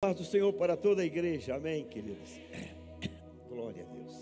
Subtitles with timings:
[0.00, 2.30] Paz do Senhor para toda a igreja, amém, queridos.
[3.50, 4.14] Glória a Deus.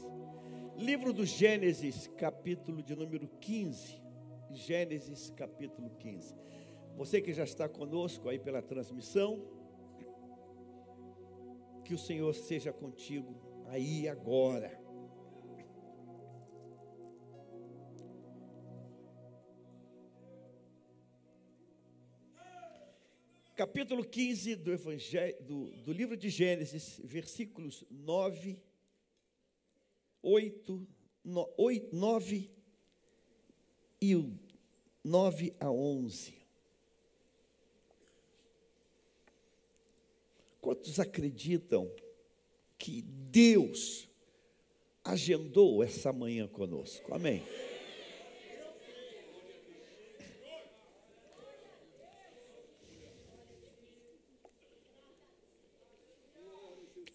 [0.75, 4.01] Livro do Gênesis, capítulo de número 15.
[4.53, 6.35] Gênesis, capítulo 15.
[6.97, 9.39] Você que já está conosco aí pela transmissão,
[11.85, 13.37] que o Senhor seja contigo
[13.67, 14.81] aí agora.
[23.57, 28.61] Capítulo 15 do, Evangelho, do, do livro de Gênesis, versículos 9,
[30.23, 30.87] 8,
[31.91, 32.51] 9
[34.03, 34.15] e
[35.03, 36.35] 9 a 11.
[40.61, 41.91] Quantos acreditam
[42.77, 44.07] que Deus
[45.03, 47.15] agendou essa manhã conosco?
[47.15, 47.43] Amém.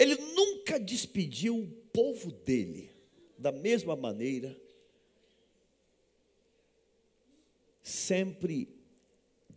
[0.01, 0.15] Ele
[0.71, 2.90] nunca despediu o povo dele
[3.37, 4.55] da mesma maneira.
[7.82, 8.70] Sempre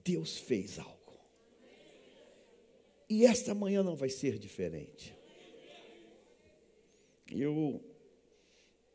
[0.03, 0.93] Deus fez algo.
[3.09, 5.15] E esta manhã não vai ser diferente.
[7.31, 7.81] Eu,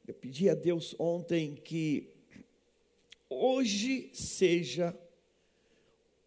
[0.05, 2.11] eu pedi a Deus ontem que
[3.29, 4.97] hoje seja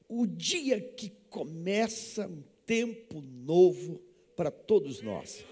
[0.09, 4.01] o dia que começa um tempo novo
[4.35, 5.52] para todos nós.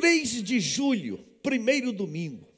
[0.00, 2.48] 3 de julho, primeiro domingo,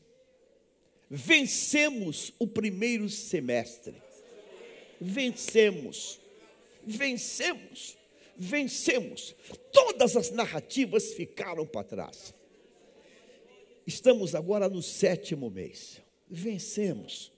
[1.10, 4.00] vencemos o primeiro semestre.
[5.00, 6.20] Vencemos,
[6.86, 7.98] vencemos,
[8.36, 9.34] vencemos.
[9.72, 12.32] Todas as narrativas ficaram para trás.
[13.84, 16.00] Estamos agora no sétimo mês.
[16.30, 17.32] Vencemos.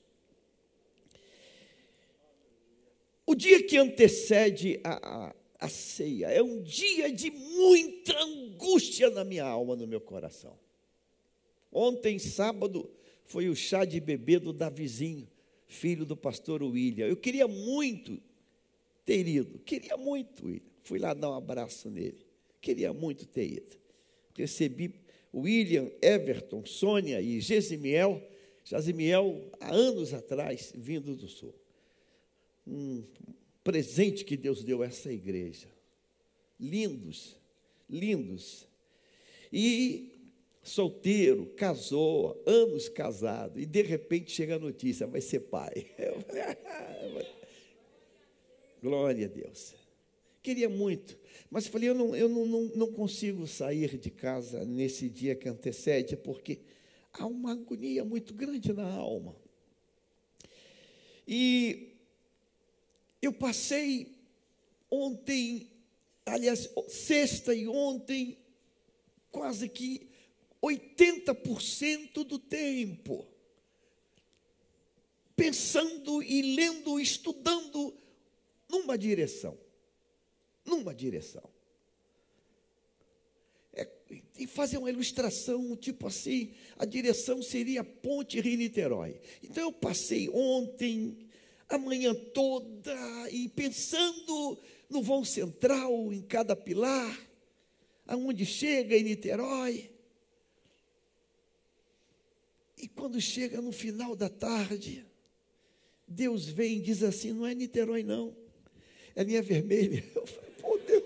[3.25, 5.34] O dia que antecede a, a
[5.65, 6.29] a ceia.
[6.29, 10.59] É um dia de muita angústia na minha alma, no meu coração.
[11.73, 12.91] Ontem, sábado,
[13.25, 15.27] foi o chá de bebê do Davizinho,
[15.66, 17.06] filho do pastor William.
[17.06, 18.21] Eu queria muito
[19.05, 20.62] ter ido, queria muito ir.
[20.83, 22.25] Fui lá dar um abraço nele.
[22.61, 23.77] Queria muito ter ido.
[24.37, 24.94] Recebi
[25.33, 28.22] William, Everton, Sônia e Gesimiel.
[28.65, 31.55] Gesimiel, há anos atrás, vindo do sul.
[32.67, 33.03] Um
[33.64, 35.66] presente que Deus deu a essa igreja.
[36.60, 37.36] Lindos,
[37.88, 38.69] lindos.
[39.50, 40.12] E
[40.62, 45.86] solteiro, casou, anos casado, e de repente chega a notícia, vai ser pai.
[48.82, 49.75] Glória a Deus.
[50.42, 51.19] Queria muito,
[51.50, 55.48] mas falei, eu, não, eu não, não, não consigo sair de casa nesse dia que
[55.48, 56.60] antecede, porque
[57.12, 59.34] há uma agonia muito grande na alma.
[61.26, 61.94] E
[63.27, 64.17] eu passei
[64.91, 65.71] ontem,
[66.27, 68.39] aliás, sexta e ontem,
[69.31, 70.09] quase que
[70.62, 73.27] 80% do tempo
[75.37, 77.95] pensando e lendo, estudando
[78.69, 79.59] numa direção.
[80.65, 81.43] Numa direção.
[83.73, 83.89] É,
[84.39, 89.21] e fazer uma ilustração, tipo assim, a direção seria Ponte Rio-Niterói.
[89.43, 91.19] Então eu passei ontem,
[91.69, 92.94] a manhã toda
[93.30, 94.58] e pensando
[94.88, 97.19] no vão central, em cada pilar,
[98.06, 99.91] aonde chega em Niterói.
[102.76, 105.06] E quando chega no final da tarde,
[106.06, 108.36] Deus vem e diz assim: não é Niterói, não,
[109.16, 110.04] é linha vermelha.
[110.14, 111.04] Eu falei, pô, Deus.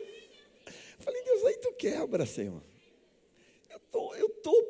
[0.66, 2.62] Eu falei, Deus, aí tu quebra, Senhor.
[3.70, 4.68] Eu tô, eu tô,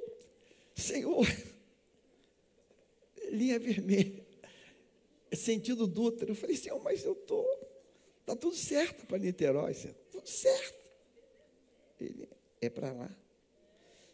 [0.75, 1.27] Senhor,
[3.33, 4.28] linha vermelha
[5.37, 6.31] sentido Dutra.
[6.31, 7.47] Eu falei, Senhor, mas eu estou.
[8.21, 9.95] Está tudo certo para Niterói, Senhor.
[10.11, 10.91] Tudo certo.
[12.01, 12.29] Ele
[12.61, 13.17] é para lá.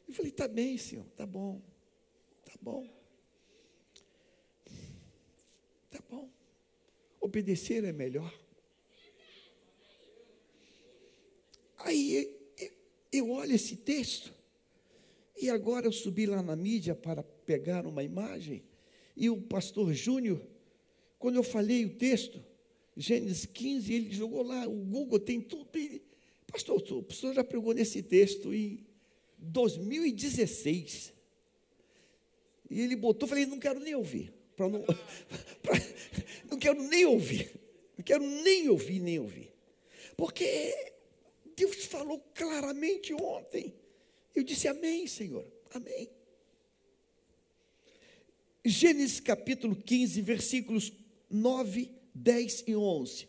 [0.06, 1.60] Eu falei, está bem, Senhor, está bom.
[2.46, 2.88] Está bom.
[5.86, 6.30] Está bom.
[7.20, 8.32] Obedecer é melhor.
[11.78, 12.34] Aí
[13.12, 14.32] eu olho esse texto,
[15.36, 18.64] e agora eu subi lá na mídia para pegar uma imagem,
[19.16, 20.40] e o pastor Júnior
[21.24, 22.38] quando eu falei o texto,
[22.94, 25.66] Gênesis 15, ele jogou lá, o Google tem tudo.
[25.72, 26.02] Ele,
[26.46, 28.84] pastor, o pastor já pregou nesse texto em
[29.38, 31.14] 2016.
[32.68, 34.34] E ele botou, falei, não quero nem ouvir.
[34.58, 34.70] Não,
[35.62, 35.80] pra,
[36.50, 37.50] não quero nem ouvir.
[37.96, 39.50] Não quero nem ouvir, nem ouvir.
[40.18, 40.92] Porque
[41.56, 43.74] Deus falou claramente ontem.
[44.34, 45.50] Eu disse amém, Senhor.
[45.70, 46.06] Amém.
[48.62, 50.92] Gênesis capítulo 15, versículos
[51.30, 53.28] 9, 10 e 11.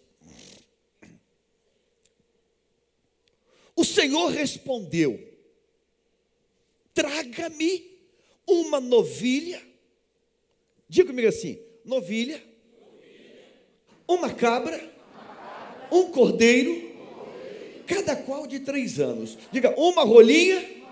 [3.76, 5.20] O Senhor respondeu:
[6.94, 7.92] Traga-me
[8.48, 9.62] uma novilha.
[10.88, 12.42] Diga comigo assim: novilha,
[14.08, 14.80] uma cabra,
[15.92, 16.96] um cordeiro,
[17.86, 19.38] cada qual de três anos.
[19.52, 20.84] Diga, uma rolinha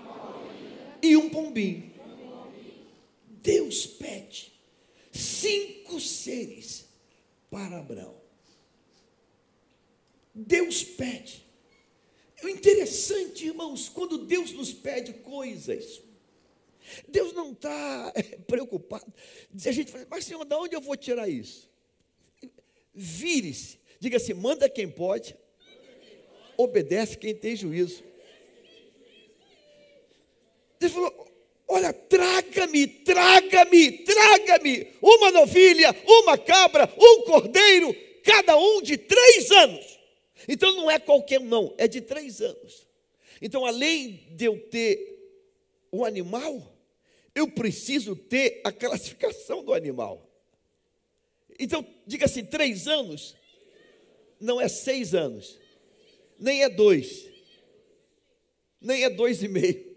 [1.00, 1.92] e um pombinho.
[3.28, 4.52] Deus pede
[5.12, 6.83] cinco seres
[7.54, 8.20] para Abraão.
[10.34, 11.46] Deus pede.
[12.42, 16.02] O interessante, irmãos, quando Deus nos pede coisas,
[17.06, 19.06] Deus não está é, preocupado.
[19.64, 21.70] A gente fala, mas Senhor, de onde eu vou tirar isso?
[22.92, 25.36] Vire-se, diga assim: manda quem pode,
[26.56, 28.02] obedece quem tem juízo.
[30.80, 31.28] Deus falou:
[31.66, 39.98] Olha, traga-me, traga-me, traga-me uma novilha, uma cabra, um cordeiro, cada um de três anos.
[40.46, 42.86] Então não é qualquer um, não, é de três anos.
[43.40, 45.14] Então, além de eu ter
[45.90, 46.74] o animal,
[47.34, 50.26] eu preciso ter a classificação do animal.
[51.58, 53.34] Então, diga assim: três anos
[54.40, 55.58] não é seis anos,
[56.38, 57.28] nem é dois,
[58.80, 59.93] nem é dois e meio.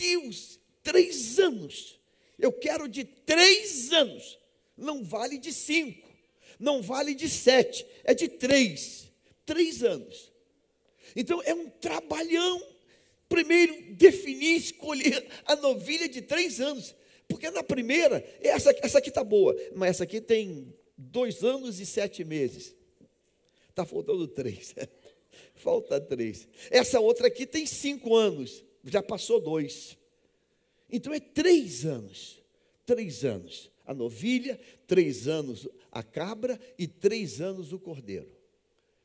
[0.00, 2.00] Deus, três anos.
[2.38, 4.38] Eu quero de três anos.
[4.76, 6.08] Não vale de cinco,
[6.58, 9.08] não vale de sete, é de três.
[9.44, 10.32] Três anos.
[11.14, 12.66] Então é um trabalhão.
[13.28, 16.94] Primeiro, definir, escolher a novilha de três anos.
[17.28, 21.84] Porque na primeira, essa, essa aqui está boa, mas essa aqui tem dois anos e
[21.84, 22.74] sete meses.
[23.68, 24.74] Está faltando três.
[25.54, 26.48] Falta três.
[26.70, 29.96] Essa outra aqui tem cinco anos já passou dois.
[30.90, 32.40] Então é três anos.
[32.84, 34.56] Três anos a novilha,
[34.86, 38.30] três anos a cabra e três anos o cordeiro.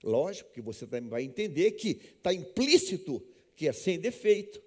[0.03, 3.19] Lógico que você também vai entender que está implícito
[3.55, 4.61] que é sem defeito.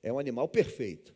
[0.00, 1.12] É um animal perfeito.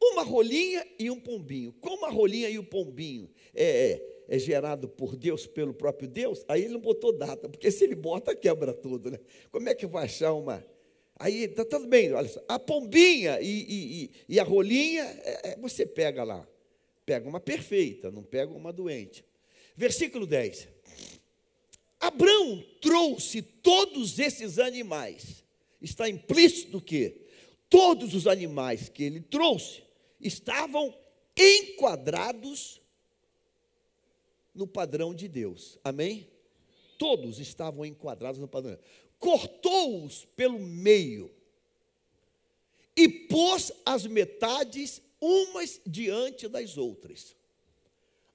[0.00, 1.72] Uma rolinha e um pombinho.
[1.80, 6.44] Como a rolinha e o pombinho é, é, é, gerado por Deus, pelo próprio Deus,
[6.46, 9.18] aí ele não botou data, porque se ele bota, quebra tudo, né?
[9.50, 10.64] Como é que vai achar uma,
[11.24, 15.56] Aí está tudo bem, olha só, a pombinha e, e, e a rolinha, é, é,
[15.56, 16.46] você pega lá,
[17.06, 19.24] pega uma perfeita, não pega uma doente.
[19.74, 20.68] Versículo 10.
[21.98, 25.42] Abraão trouxe todos esses animais.
[25.80, 27.22] Está implícito que
[27.70, 29.82] todos os animais que ele trouxe
[30.20, 30.94] estavam
[31.34, 32.82] enquadrados
[34.54, 35.78] no padrão de Deus.
[35.82, 36.28] Amém?
[36.98, 38.78] Todos estavam enquadrados no padrão
[39.24, 41.34] cortou-os pelo meio
[42.94, 47.34] e pôs as metades umas diante das outras.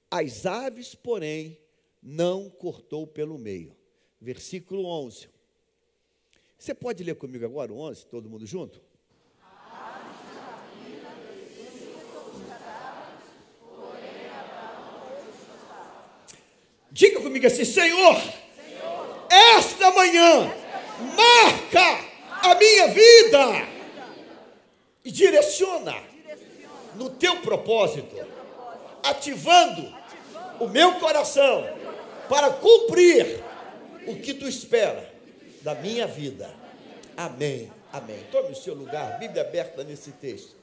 [0.09, 1.59] As aves, porém,
[2.01, 3.77] não cortou pelo meio.
[4.19, 5.29] Versículo 11.
[6.57, 8.81] Você pode ler comigo agora o 11, todo mundo junto?
[16.91, 20.68] Diga comigo assim, Senhor, Senhor esta manhã
[21.15, 22.05] marca
[22.41, 23.67] a minha vida
[25.03, 25.95] e direciona
[26.95, 28.15] no teu propósito,
[29.03, 29.93] ativando
[30.59, 31.65] o meu coração
[32.27, 33.43] para cumprir
[34.07, 35.11] o que tu espera
[35.61, 36.53] da minha vida.
[37.15, 37.71] Amém.
[37.91, 38.23] Amém.
[38.31, 40.55] Tome o seu lugar, Bíblia aberta nesse texto.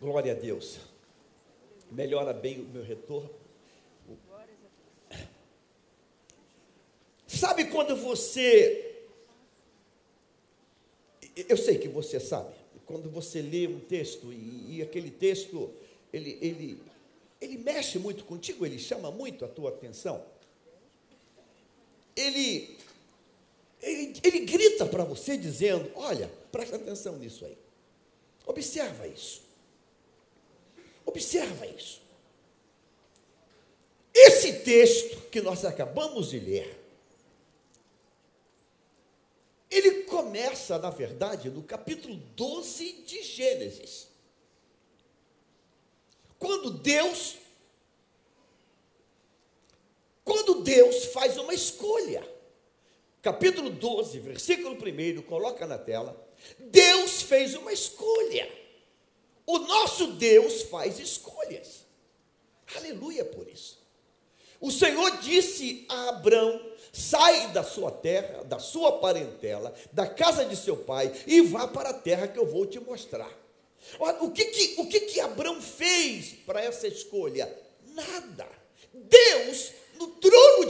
[0.00, 0.78] Glória a Deus.
[1.90, 3.39] Melhora bem o meu retorno.
[7.30, 9.04] Sabe quando você.
[11.48, 12.52] Eu sei que você sabe,
[12.84, 15.72] quando você lê um texto e, e aquele texto,
[16.12, 16.82] ele, ele,
[17.40, 20.24] ele mexe muito contigo, ele chama muito a tua atenção.
[22.16, 22.76] Ele,
[23.80, 27.56] ele, ele grita para você dizendo: Olha, presta atenção nisso aí.
[28.44, 29.40] Observa isso.
[31.06, 32.02] Observa isso.
[34.12, 36.79] Esse texto que nós acabamos de ler,
[39.70, 44.08] ele começa, na verdade, no capítulo 12 de Gênesis.
[46.38, 47.36] Quando Deus
[50.24, 52.24] quando Deus faz uma escolha.
[53.20, 56.16] Capítulo 12, versículo 1, coloca na tela.
[56.58, 58.48] Deus fez uma escolha.
[59.44, 61.84] O nosso Deus faz escolhas.
[62.76, 63.78] Aleluia por isso.
[64.60, 70.56] O Senhor disse a Abraão: sai da sua terra, da sua parentela, da casa de
[70.56, 73.30] seu pai e vá para a terra que eu vou te mostrar.
[73.98, 77.52] Olha, o que que, o que, que Abraão fez para essa escolha?
[77.94, 78.46] Nada.
[78.92, 79.72] Deus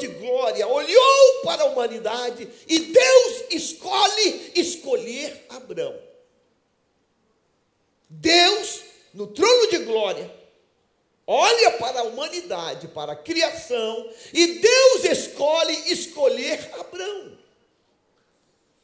[0.01, 5.95] de glória olhou para a humanidade e Deus escolhe escolher Abraão.
[8.09, 8.81] Deus,
[9.13, 10.40] no trono de glória,
[11.33, 17.39] olha para a humanidade, para a criação, e Deus escolhe escolher Abraão.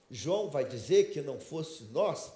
[0.09, 2.31] João vai dizer que não fosse nós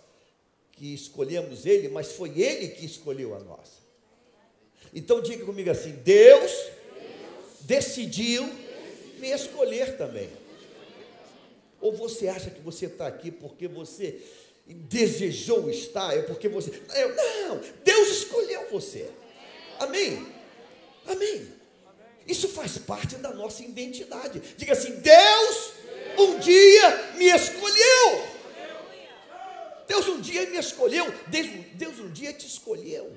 [0.73, 3.69] que escolhemos ele, mas foi ele que escolheu a nós.
[4.93, 6.71] Então diga comigo assim: Deus, Deus
[7.61, 10.29] decidiu, decidiu me escolher também.
[11.81, 14.21] Ou você acha que você está aqui porque você
[14.67, 16.73] desejou estar, é porque você.
[17.47, 19.09] Não, Deus escolheu você.
[19.81, 20.27] Amém?
[21.07, 21.53] Amém.
[22.27, 24.39] Isso faz parte da nossa identidade.
[24.57, 25.73] Diga assim: Deus
[26.19, 28.29] um dia me escolheu.
[29.89, 31.07] Deus um dia me escolheu.
[31.27, 33.11] Deus, Deus um dia te escolheu.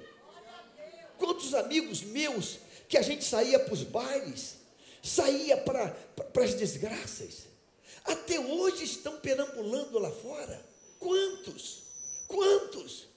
[1.17, 4.55] Quantos amigos meus que a gente saía para os bailes,
[5.01, 7.43] saía para, para as desgraças,
[8.05, 10.65] até hoje estão perambulando lá fora.
[10.99, 11.83] Quantos?
[12.27, 13.07] Quantos?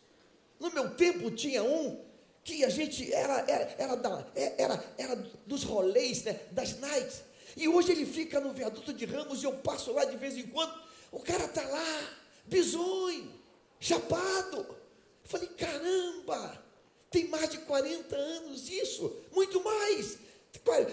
[0.58, 2.05] No meu tempo tinha um
[2.46, 7.24] que a gente era, era, era, da, era, era dos rolês, né, das nights.
[7.56, 10.46] E hoje ele fica no viaduto de Ramos e eu passo lá de vez em
[10.46, 10.72] quando.
[11.10, 12.10] O cara está lá,
[12.44, 13.32] bisonho,
[13.80, 14.58] chapado.
[14.58, 14.76] Eu
[15.24, 16.64] falei, caramba,
[17.10, 20.16] tem mais de 40 anos isso, muito mais.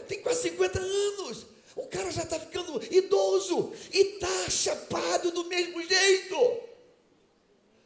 [0.07, 1.45] Tem quase 50 anos.
[1.75, 6.61] O cara já está ficando idoso e está chapado do mesmo jeito.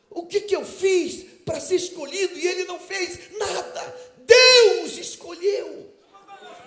[0.10, 3.96] O que, que eu fiz para ser escolhido e ele não fez nada?
[4.18, 5.94] Deus escolheu.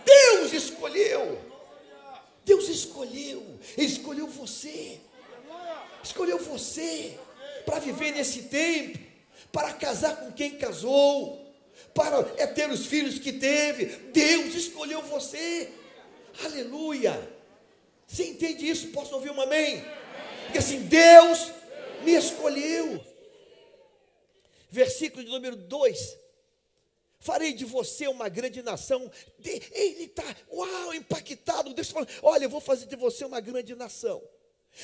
[0.03, 1.39] Deus escolheu.
[2.47, 3.45] Deus escolheu.
[3.77, 4.99] Escolheu você.
[6.03, 7.19] Escolheu você
[7.67, 8.99] para viver nesse tempo,
[9.53, 11.55] para casar com quem casou,
[11.93, 13.85] para é ter os filhos que teve.
[13.85, 15.69] Deus escolheu você.
[16.43, 17.31] Aleluia.
[18.07, 18.89] Você entende isso?
[18.89, 19.85] Posso ouvir um amém?
[20.45, 21.53] Porque assim, Deus
[22.03, 23.10] me escolheu.
[24.71, 26.19] Versículo de número 2.
[27.19, 29.11] Farei de você uma grande nação.
[29.45, 31.75] Ele está, uau, impactado.
[31.75, 34.23] Deus fala: Olha, eu vou fazer de você uma grande nação.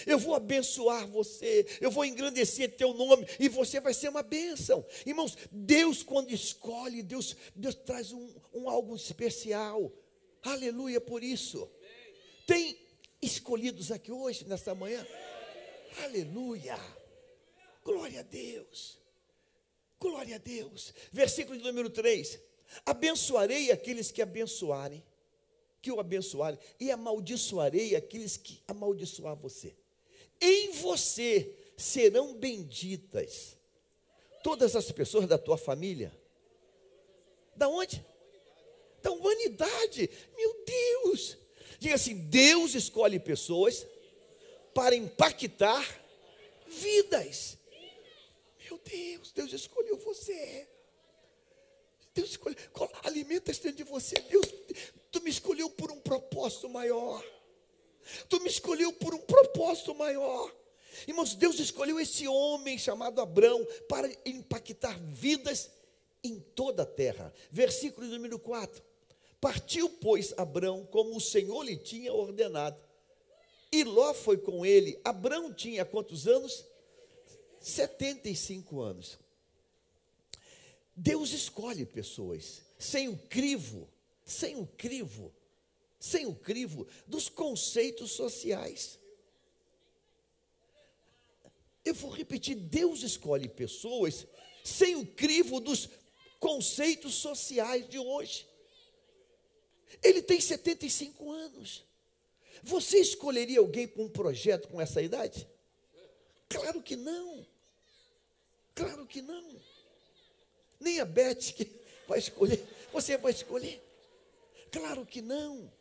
[0.07, 4.85] Eu vou abençoar você, eu vou engrandecer teu nome e você vai ser uma bênção.
[5.07, 9.93] Irmãos, Deus, quando escolhe, Deus, Deus traz um, um algo especial.
[10.43, 11.71] Aleluia por isso.
[12.47, 12.79] Tem
[13.23, 15.07] escolhidos aqui hoje, nesta manhã.
[16.03, 16.79] Aleluia.
[17.83, 18.99] Glória a Deus.
[20.11, 20.95] Glória a Deus.
[21.11, 22.39] Versículo de número 3.
[22.85, 25.03] Abençoarei aqueles que abençoarem,
[25.83, 29.75] que o abençoarem, e amaldiçoarei aqueles que amaldiçoar você.
[30.41, 33.57] Em você serão benditas
[34.45, 36.17] todas as pessoas da tua família.
[37.57, 38.05] Da onde?
[39.03, 40.09] Da humanidade.
[40.37, 41.37] Meu Deus.
[41.81, 43.85] Diga assim: Deus escolhe pessoas
[44.73, 45.85] para impactar
[46.69, 47.59] vidas.
[48.89, 50.69] Deus, Deus escolheu você.
[52.15, 52.57] Deus escolheu,
[53.03, 54.15] alimenta dentro de você.
[54.31, 54.47] Deus,
[55.11, 57.23] tu me escolheu por um propósito maior.
[58.29, 60.55] Tu me escolheu por um propósito maior.
[61.07, 65.71] Irmãos, Deus escolheu esse homem chamado Abrão para impactar vidas
[66.23, 67.33] em toda a terra.
[67.51, 68.83] Versículo número 4.
[69.41, 72.83] Partiu, pois, Abrão como o Senhor lhe tinha ordenado.
[73.71, 74.99] E Ló foi com ele.
[75.05, 76.65] Abrão tinha quantos anos?
[77.67, 79.19] 75 anos.
[80.95, 83.89] Deus escolhe pessoas sem o crivo,
[84.25, 85.35] sem o crivo,
[85.99, 89.01] sem o crivo dos conceitos sociais.
[91.85, 94.25] Eu vou repetir: Deus escolhe pessoas
[94.65, 95.89] sem o crivo dos
[96.39, 98.47] conceitos sociais de hoje.
[100.05, 101.85] Ele tem 75 anos.
[102.63, 105.49] Você escolheria alguém para um projeto com essa idade?
[106.49, 107.56] Claro que não.
[108.77, 109.57] Claro que não.
[110.79, 111.67] Nem a Beth que
[112.07, 112.63] vai escolher.
[112.93, 113.83] Você vai escolher?
[114.71, 115.73] Claro que não.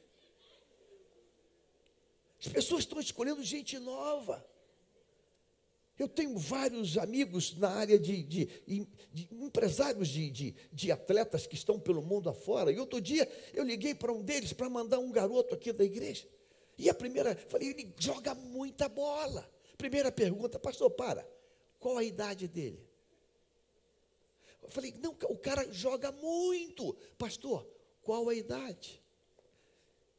[2.39, 4.43] As pessoas estão escolhendo gente nova.
[5.99, 8.45] Eu tenho vários amigos na área de, de,
[9.13, 12.71] de empresários de, de, de, atletas que estão pelo mundo afora.
[12.71, 16.25] E outro dia eu liguei para um deles para mandar um garoto aqui da igreja.
[16.77, 19.49] E a primeira, falei, ele joga muita bola.
[19.77, 21.34] Primeira pergunta, pastor, para.
[21.85, 22.83] Qual a idade dele?
[24.63, 26.95] Eu falei, não, o cara joga muito.
[27.15, 27.63] Pastor,
[28.01, 28.99] qual a idade?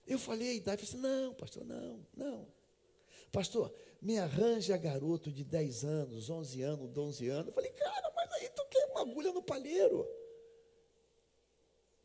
[0.07, 2.47] Eu falei a idade, falei, não, pastor, não, não.
[3.33, 7.49] Pastor, me arranja garoto de 10 anos, 11 anos, 12 anos.
[7.49, 10.09] Eu falei, cara, mas aí tu quer uma agulha no palheiro.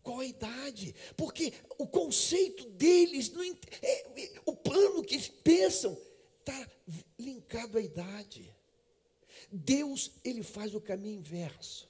[0.01, 0.95] Qual a idade?
[1.15, 5.95] Porque o conceito deles, não, é, é, o plano que eles pensam,
[6.39, 6.67] está
[7.19, 8.59] linkado à idade.
[9.51, 11.89] Deus, ele faz o caminho inverso.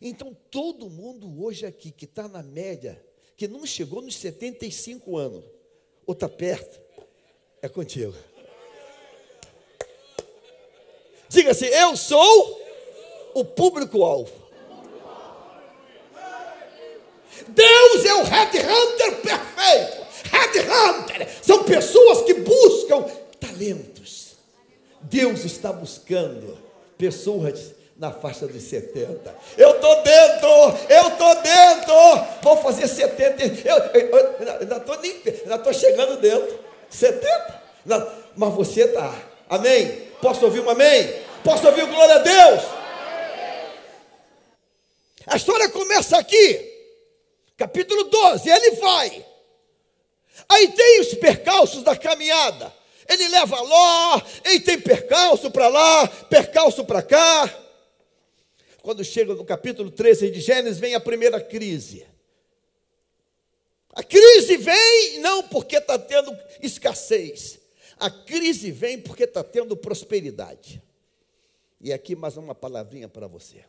[0.00, 3.04] Então, todo mundo hoje aqui que está na média,
[3.36, 5.44] que não chegou nos 75 anos,
[6.06, 6.80] ou está perto,
[7.60, 8.14] é contigo.
[11.28, 12.62] Diga assim: Eu sou
[13.34, 14.32] o público-alvo.
[17.48, 20.06] Deus é o headhunter perfeito.
[20.30, 23.02] Headhunter são pessoas que buscam
[23.38, 23.97] talentos.
[25.08, 26.58] Deus está buscando
[26.96, 29.34] pessoas na faixa dos 70.
[29.56, 30.48] Eu estou dentro,
[30.88, 31.94] eu estou dentro,
[32.42, 33.44] vou fazer 70.
[33.68, 33.76] Eu,
[34.60, 36.58] ainda estou chegando dentro.
[36.88, 37.58] 70?
[38.36, 39.14] mas você está.
[39.48, 40.08] Amém?
[40.20, 41.12] Posso ouvir um amém?
[41.42, 42.62] Posso ouvir um glória a Deus?
[45.26, 46.78] A história começa aqui
[47.58, 49.26] capítulo 12, ele vai.
[50.48, 52.72] Aí tem os percalços da caminhada.
[53.08, 57.58] Ele leva Ló, ele tem percalço para lá, percalço para cá.
[58.82, 62.06] Quando chega no capítulo 13 de Gênesis, vem a primeira crise.
[63.94, 67.58] A crise vem não porque está tendo escassez,
[67.98, 70.82] a crise vem porque está tendo prosperidade.
[71.80, 73.64] E aqui mais uma palavrinha para você.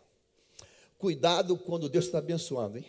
[0.98, 2.86] Cuidado quando Deus está abençoando, hein?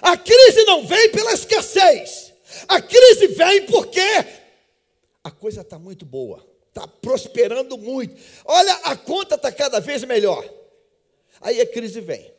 [0.00, 2.32] A crise não vem pela escassez.
[2.68, 4.00] A crise vem porque
[5.22, 8.14] a coisa está muito boa, está prosperando muito.
[8.44, 10.48] Olha, a conta está cada vez melhor.
[11.40, 12.32] Aí a crise vem.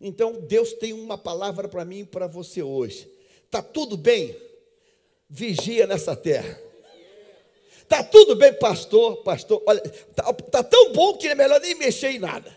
[0.00, 3.10] Então Deus tem uma palavra para mim e para você hoje.
[3.44, 4.36] Está tudo bem?
[5.28, 6.58] Vigia nessa terra.
[7.82, 9.62] Está tudo bem, pastor, pastor.
[9.66, 12.56] Olha, está tá tão bom que é melhor nem mexer em nada.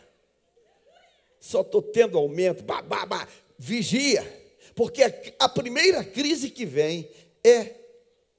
[1.39, 2.63] Só estou tendo aumento.
[2.63, 4.24] Bah, bah, bah vigia,
[4.75, 5.03] porque
[5.39, 7.10] a, primeira crise que vem
[7.44, 7.75] é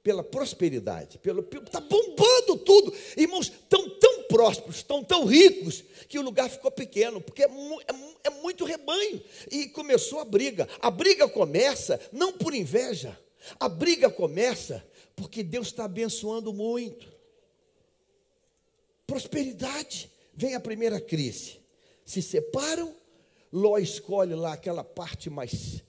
[0.03, 6.23] pela prosperidade, pelo está bombando tudo, irmãos, estão tão prósperos, estão tão ricos que o
[6.23, 7.95] lugar ficou pequeno, porque é, é,
[8.25, 9.23] é muito rebanho.
[9.51, 10.69] E começou a briga.
[10.81, 13.19] A briga começa não por inveja,
[13.59, 14.85] a briga começa
[15.17, 17.13] porque Deus está abençoando muito.
[19.07, 20.11] Prosperidade.
[20.37, 21.61] Vem a primeira crise,
[22.05, 22.95] se separam.
[23.53, 25.81] Ló escolhe lá aquela parte mais,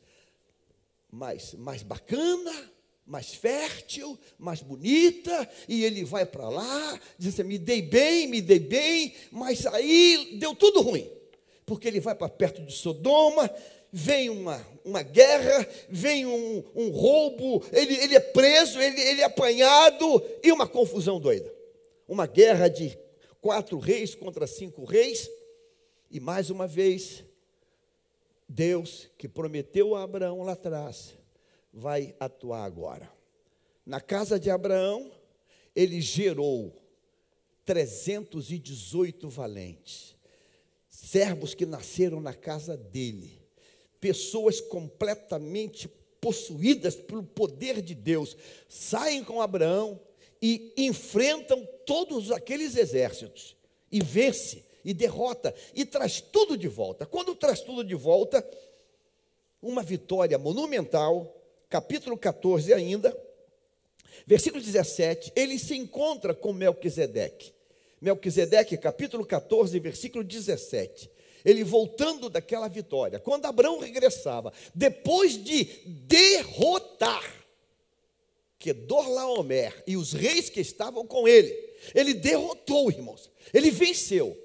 [1.16, 2.72] mais, mais bacana,
[3.06, 8.42] mais fértil, mais bonita, e ele vai para lá, diz assim: me dei bem, me
[8.42, 11.10] dei bem, mas aí deu tudo ruim,
[11.66, 13.50] porque ele vai para perto de Sodoma,
[13.94, 19.26] vem uma, uma guerra, vem um, um roubo, ele, ele é preso, ele, ele é
[19.26, 21.54] apanhado, e uma confusão doida.
[22.08, 22.98] Uma guerra de
[23.40, 25.30] quatro reis contra cinco reis,
[26.12, 27.24] e mais uma vez,
[28.48, 31.14] Deus que prometeu a Abraão lá atrás,
[31.74, 33.12] vai atuar agora.
[33.86, 35.12] Na casa de Abraão,
[35.76, 36.74] ele gerou
[37.66, 40.16] 318 valentes,
[40.90, 43.42] servos que nasceram na casa dele,
[44.00, 45.88] pessoas completamente
[46.22, 48.36] possuídas pelo poder de Deus,
[48.68, 50.00] saem com Abraão
[50.42, 53.56] e enfrentam todos aqueles exércitos
[53.92, 57.06] e vence e derrota e traz tudo de volta.
[57.06, 58.48] Quando traz tudo de volta,
[59.62, 61.36] uma vitória monumental,
[61.68, 63.18] capítulo 14 ainda,
[64.28, 67.52] versículo 17, ele se encontra com Melquisedeque.
[68.00, 71.10] Melquisedeque, capítulo 14, versículo 17.
[71.44, 75.64] Ele voltando daquela vitória, quando Abraão regressava, depois de
[76.08, 77.46] derrotar
[78.60, 81.56] Kedorlaomer e os reis que estavam com ele,
[81.94, 84.45] ele derrotou, irmãos, ele venceu.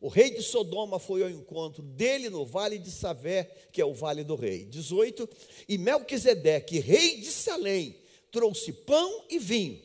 [0.00, 3.92] O rei de Sodoma foi ao encontro dele no vale de Savé, que é o
[3.92, 4.64] vale do rei.
[4.64, 5.28] 18.
[5.68, 7.96] E Melquisedeque, rei de Salém,
[8.30, 9.82] trouxe pão e vinho.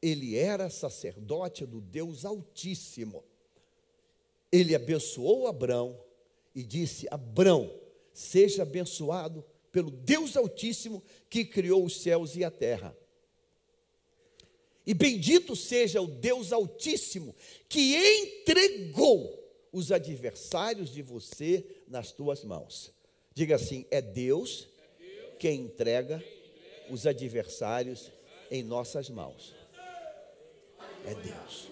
[0.00, 3.22] Ele era sacerdote do Deus Altíssimo.
[4.50, 6.00] Ele abençoou Abrão
[6.54, 7.70] e disse: Abrão,
[8.14, 12.96] seja abençoado pelo Deus Altíssimo que criou os céus e a terra.
[14.86, 17.34] E bendito seja o Deus Altíssimo,
[17.68, 19.38] que entregou
[19.72, 22.92] os adversários de você nas tuas mãos.
[23.34, 24.68] Diga assim: é Deus
[25.38, 26.22] quem entrega
[26.90, 28.10] os adversários
[28.50, 29.54] em nossas mãos.
[31.06, 31.68] É Deus.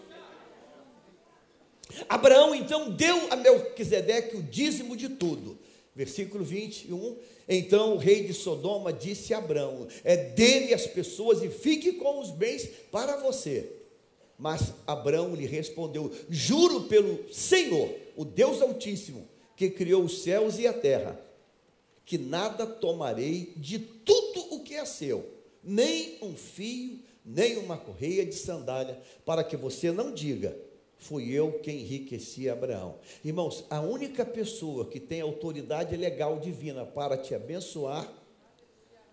[2.08, 5.58] Abraão então deu a Melquisedeque o dízimo de tudo.
[5.94, 7.18] Versículo 21.
[7.48, 12.20] Então o rei de Sodoma disse a Abraão: É dele as pessoas e fique com
[12.20, 13.72] os bens para você.
[14.38, 20.66] Mas Abraão lhe respondeu: Juro pelo Senhor, o Deus Altíssimo, que criou os céus e
[20.66, 21.20] a terra,
[22.04, 25.26] que nada tomarei de tudo o que é seu,
[25.64, 30.56] nem um fio, nem uma correia de sandália, para que você não diga,
[30.98, 32.98] fui eu quem enriqueci Abraão.
[33.24, 38.12] Irmãos, a única pessoa que tem autoridade legal divina para te abençoar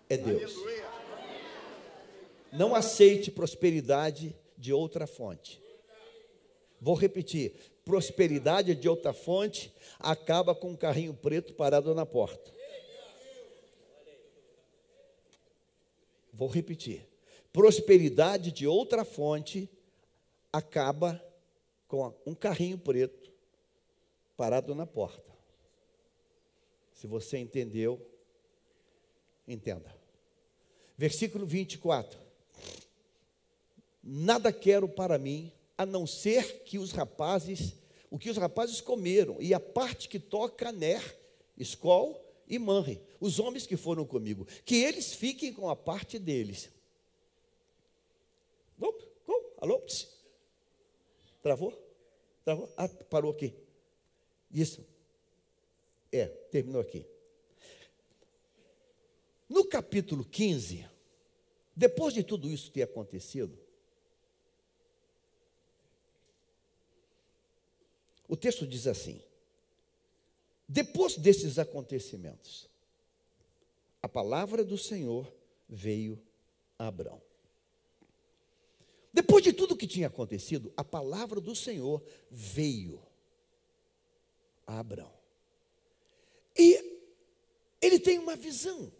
[0.08, 0.54] é Deus.
[2.52, 5.60] Não aceite prosperidade de outra fonte.
[6.80, 12.52] Vou repetir: prosperidade de outra fonte acaba com um carrinho preto parado na porta.
[16.32, 17.06] Vou repetir:
[17.52, 19.70] prosperidade de outra fonte
[20.52, 21.22] acaba
[21.86, 23.32] com um carrinho preto
[24.36, 25.34] parado na porta.
[26.92, 28.00] Se você entendeu,
[29.46, 29.94] entenda.
[30.96, 32.18] Versículo 24:
[34.02, 37.74] Nada quero para mim, a não ser que os rapazes,
[38.10, 41.18] o que os rapazes comeram, e a parte que toca Ner,
[41.56, 46.70] Escol e Manre, os homens que foram comigo, que eles fiquem com a parte deles.
[48.78, 49.82] Vamos, vamos, alô?
[51.46, 51.72] Travou?
[52.44, 52.68] Travou?
[52.76, 53.54] Ah, parou aqui.
[54.50, 54.84] Isso.
[56.10, 57.06] É, terminou aqui.
[59.48, 60.84] No capítulo 15,
[61.76, 63.56] depois de tudo isso ter acontecido,
[68.26, 69.22] o texto diz assim:
[70.68, 72.68] depois desses acontecimentos,
[74.02, 75.32] a palavra do Senhor
[75.68, 76.20] veio
[76.76, 77.25] a Abraão.
[79.16, 83.02] Depois de tudo que tinha acontecido, a palavra do Senhor veio
[84.66, 85.10] a Abraão.
[86.54, 87.00] E
[87.80, 88.92] ele tem uma visão.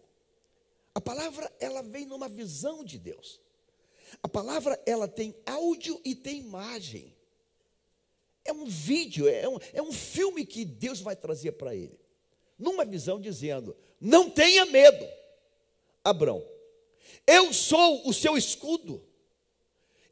[0.95, 3.39] A palavra ela vem numa visão de Deus.
[4.23, 7.15] A palavra ela tem áudio e tem imagem.
[8.43, 12.01] É um vídeo, é um, é um filme que Deus vai trazer para ele.
[12.59, 15.07] Numa visão dizendo: Não tenha medo,
[16.03, 16.43] Abrão,
[17.27, 19.05] eu sou o seu escudo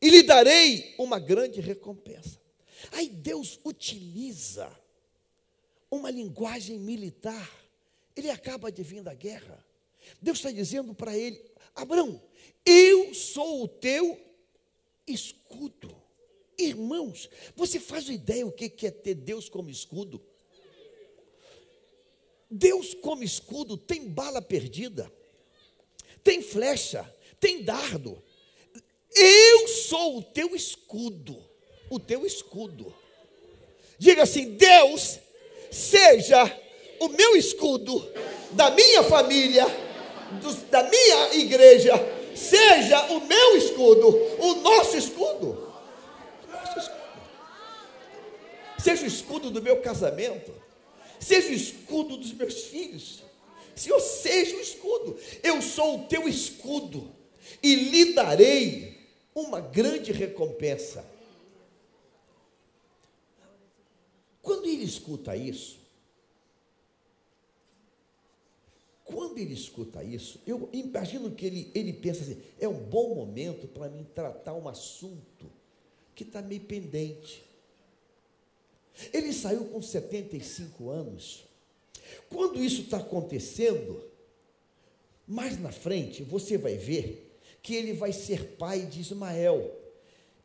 [0.04, 2.38] e lhe darei uma grande recompensa.
[2.92, 4.70] Aí Deus utiliza
[5.90, 7.50] uma linguagem militar.
[8.14, 9.64] Ele acaba de vir da guerra.
[10.20, 11.42] Deus está dizendo para ele:
[11.74, 12.20] Abraão,
[12.66, 14.20] eu sou o teu
[15.06, 15.96] escudo.
[16.58, 20.22] Irmãos, você faz ideia o que é ter Deus como escudo?
[22.50, 25.10] Deus como escudo tem bala perdida,
[26.22, 28.22] tem flecha, tem dardo.
[29.14, 31.36] Eu sou o teu escudo,
[31.88, 32.92] o teu escudo.
[33.98, 35.18] Diga assim: Deus,
[35.70, 36.44] seja
[36.98, 38.10] o meu escudo
[38.50, 39.66] da minha família,
[40.42, 41.92] dos, da minha igreja,
[42.34, 44.08] seja o meu escudo,
[44.40, 45.64] o nosso escudo.
[48.84, 50.52] seja o escudo do meu casamento,
[51.18, 53.22] seja o escudo dos meus filhos.
[53.74, 55.18] Senhor, seja o escudo.
[55.42, 57.10] Eu sou o teu escudo
[57.62, 58.93] e lhe darei
[59.34, 61.04] uma grande recompensa.
[64.40, 65.78] Quando ele escuta isso,
[69.04, 73.66] quando ele escuta isso, eu imagino que ele, ele pensa assim: é um bom momento
[73.66, 75.50] para mim tratar um assunto
[76.14, 77.44] que está meio pendente.
[79.12, 81.44] Ele saiu com 75 anos.
[82.28, 84.04] Quando isso está acontecendo,
[85.26, 87.33] mais na frente você vai ver
[87.64, 89.74] que ele vai ser pai de Ismael.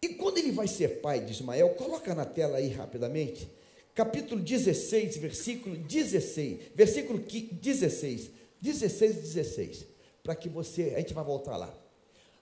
[0.01, 3.45] E quando ele vai ser pai de Ismael, coloca na tela aí rapidamente,
[3.93, 9.85] capítulo 16, versículo 16, versículo 16, 16 e 16,
[10.23, 11.77] para que você, a gente vai voltar lá.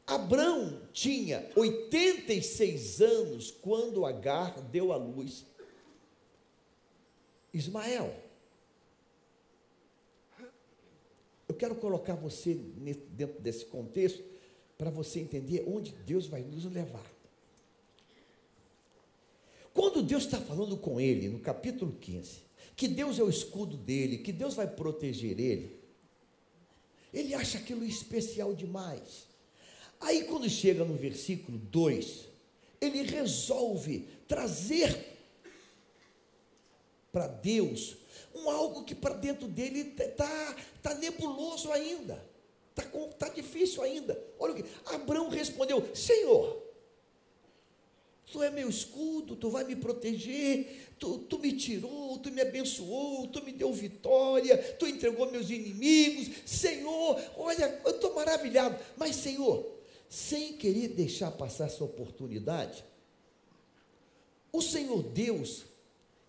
[0.06, 5.44] Abrão tinha 86 anos quando Agar deu à luz
[7.52, 8.14] Ismael.
[11.50, 14.37] Eu quero colocar você dentro desse contexto
[14.78, 17.06] para você entender onde Deus vai nos levar.
[19.74, 22.42] Quando Deus está falando com ele, no capítulo 15,
[22.76, 25.80] que Deus é o escudo dele, que Deus vai proteger ele,
[27.14, 29.28] ele acha aquilo especial demais.
[30.00, 32.28] Aí, quando chega no versículo 2,
[32.80, 35.18] ele resolve trazer
[37.12, 37.98] para Deus
[38.36, 42.24] um algo que para dentro dele está tá nebuloso ainda,
[42.82, 44.22] está tá difícil ainda.
[44.40, 46.64] Olha o que Abraão respondeu: Senhor,
[48.32, 53.28] Tu é meu escudo, Tu vai me proteger, tu, tu me tirou, Tu me abençoou,
[53.28, 56.36] Tu me deu vitória, Tu entregou meus inimigos.
[56.46, 58.78] Senhor, olha, eu estou maravilhado.
[58.98, 59.66] Mas, Senhor,
[60.10, 62.84] sem querer deixar passar essa oportunidade,
[64.52, 65.66] o Senhor Deus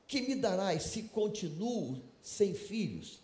[0.06, 3.20] que me darás se continuo sem filhos?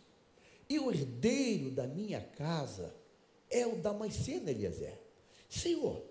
[0.68, 2.94] E o herdeiro da minha casa
[3.54, 4.98] é o Damasceno Eliezer.
[5.48, 6.02] Senhor,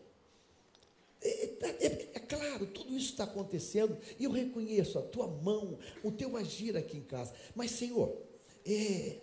[1.22, 5.78] é, é, é, é, claro, tudo isso está acontecendo e eu reconheço a tua mão,
[6.02, 7.36] o teu agir aqui em casa.
[7.54, 8.18] Mas, Senhor,
[8.66, 9.18] é,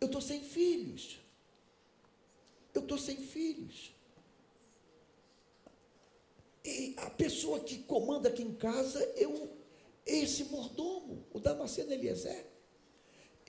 [0.00, 1.20] eu estou sem filhos.
[2.74, 3.92] Eu estou sem filhos.
[6.64, 9.48] E a pessoa que comanda aqui em casa é o,
[10.04, 12.46] esse mordomo, o Damasceno Eliezer.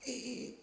[0.07, 0.59] E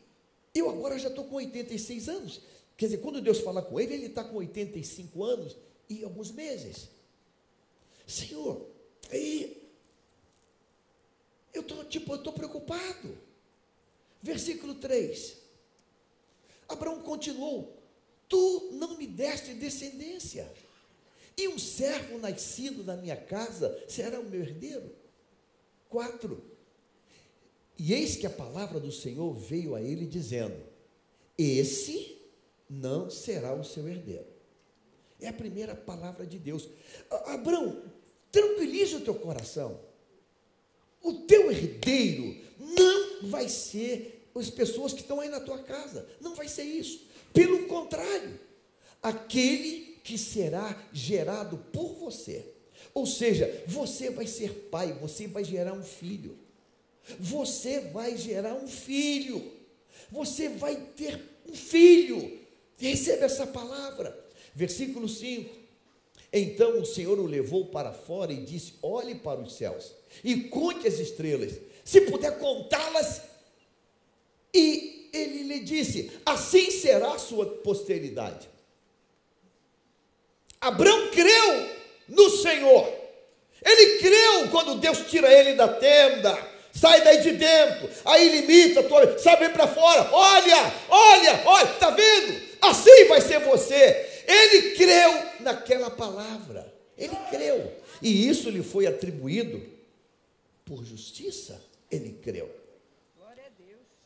[0.54, 2.40] eu agora já estou com 86 anos.
[2.78, 5.56] Quer dizer, quando Deus fala com ele, ele está com 85 anos
[5.90, 6.88] e alguns meses.
[8.06, 8.70] Senhor,
[9.10, 9.68] aí
[11.52, 13.18] eu estou tipo, estou preocupado.
[14.22, 15.38] Versículo 3.
[16.68, 17.76] Abraão continuou:
[18.28, 20.48] Tu não me deste descendência,
[21.36, 24.94] e um servo nascido na minha casa será o meu herdeiro.
[25.88, 26.40] 4.
[27.76, 30.64] E eis que a palavra do Senhor veio a ele dizendo:
[31.36, 32.17] Esse
[32.68, 34.26] não será o seu herdeiro.
[35.20, 36.68] É a primeira palavra de Deus.
[37.26, 37.82] Abraão,
[38.30, 39.80] tranquilize o teu coração.
[41.02, 46.08] O teu herdeiro não vai ser as pessoas que estão aí na tua casa.
[46.20, 47.06] Não vai ser isso.
[47.32, 48.38] Pelo contrário,
[49.02, 52.54] aquele que será gerado por você.
[52.94, 56.38] Ou seja, você vai ser pai, você vai gerar um filho.
[57.18, 59.52] Você vai gerar um filho.
[60.10, 62.37] Você vai ter um filho.
[62.78, 64.16] Receba essa palavra.
[64.54, 65.54] Versículo 5.
[66.32, 70.86] Então o Senhor o levou para fora e disse: Olhe para os céus e conte
[70.86, 73.22] as estrelas, se puder contá-las.
[74.54, 78.48] E ele lhe disse: Assim será a sua posteridade.
[80.60, 81.70] Abraão creu
[82.08, 82.92] no Senhor.
[83.64, 86.57] Ele creu quando Deus tira ele da tenda.
[86.78, 88.84] Sai daí de dentro, aí limita,
[89.18, 90.08] sai bem para fora.
[90.12, 92.40] Olha, olha, olha, está vendo?
[92.60, 94.22] Assim vai ser você.
[94.26, 96.72] Ele creu naquela palavra.
[96.96, 97.72] Ele creu.
[98.00, 99.60] E isso lhe foi atribuído
[100.64, 101.60] por justiça.
[101.90, 102.48] Ele creu.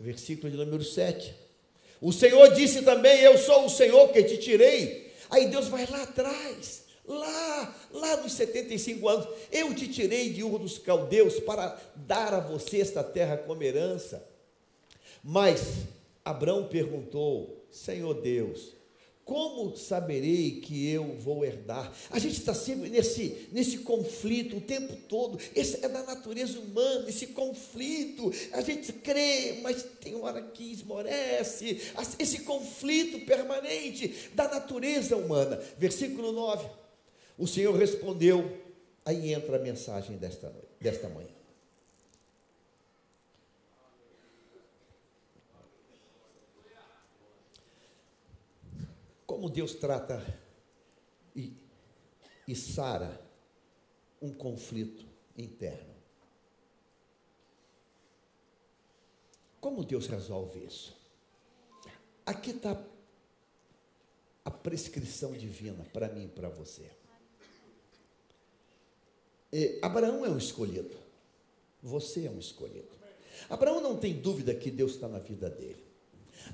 [0.01, 1.35] Versículo de número 7.
[2.01, 5.13] O Senhor disse também: Eu sou o Senhor que te tirei.
[5.31, 9.29] Aí Deus vai lá atrás, lá, lá nos 75 anos.
[9.51, 14.27] Eu te tirei de Ur dos Caldeus para dar a você esta terra como herança.
[15.23, 15.61] Mas
[16.25, 18.75] Abraão perguntou: Senhor Deus,
[19.25, 21.93] como saberei que eu vou herdar?
[22.11, 25.39] A gente está sempre nesse, nesse conflito o tempo todo.
[25.55, 28.33] Esse é da natureza humana, esse conflito.
[28.53, 31.81] A gente crê, mas tem hora que esmorece.
[32.19, 35.61] Esse conflito permanente da natureza humana.
[35.79, 36.82] Versículo 9.
[37.39, 38.61] O Senhor respondeu.
[39.05, 41.43] Aí entra a mensagem desta, noite, desta manhã.
[49.43, 50.23] como Deus trata
[51.35, 51.53] e,
[52.47, 53.21] e sara
[54.21, 55.05] um conflito
[55.37, 55.93] interno.
[59.61, 60.97] Como Deus resolve isso?
[62.25, 62.81] Aqui está
[64.45, 66.89] a prescrição divina para mim e para você.
[69.53, 70.97] E Abraão é um escolhido.
[71.83, 72.89] Você é um escolhido.
[73.51, 75.83] Abraão não tem dúvida que Deus está na vida dele.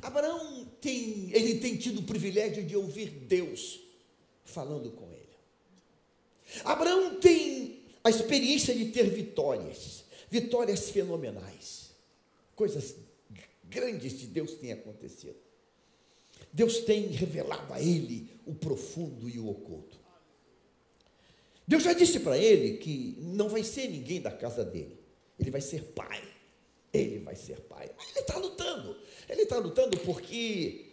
[0.02, 3.80] Abraão tem, ele tem tido o privilégio de ouvir Deus
[4.44, 5.28] falando com ele.
[6.64, 11.90] Abraão tem a experiência de ter vitórias, vitórias fenomenais,
[12.56, 12.96] coisas
[13.64, 15.36] grandes de Deus têm acontecido.
[16.52, 19.97] Deus tem revelado a ele o profundo e o oculto.
[21.68, 24.98] Deus já disse para ele que não vai ser ninguém da casa dele,
[25.38, 26.22] ele vai ser pai.
[26.90, 27.90] Ele vai ser pai.
[27.94, 28.96] Mas ele está lutando.
[29.28, 30.86] Ele está lutando porque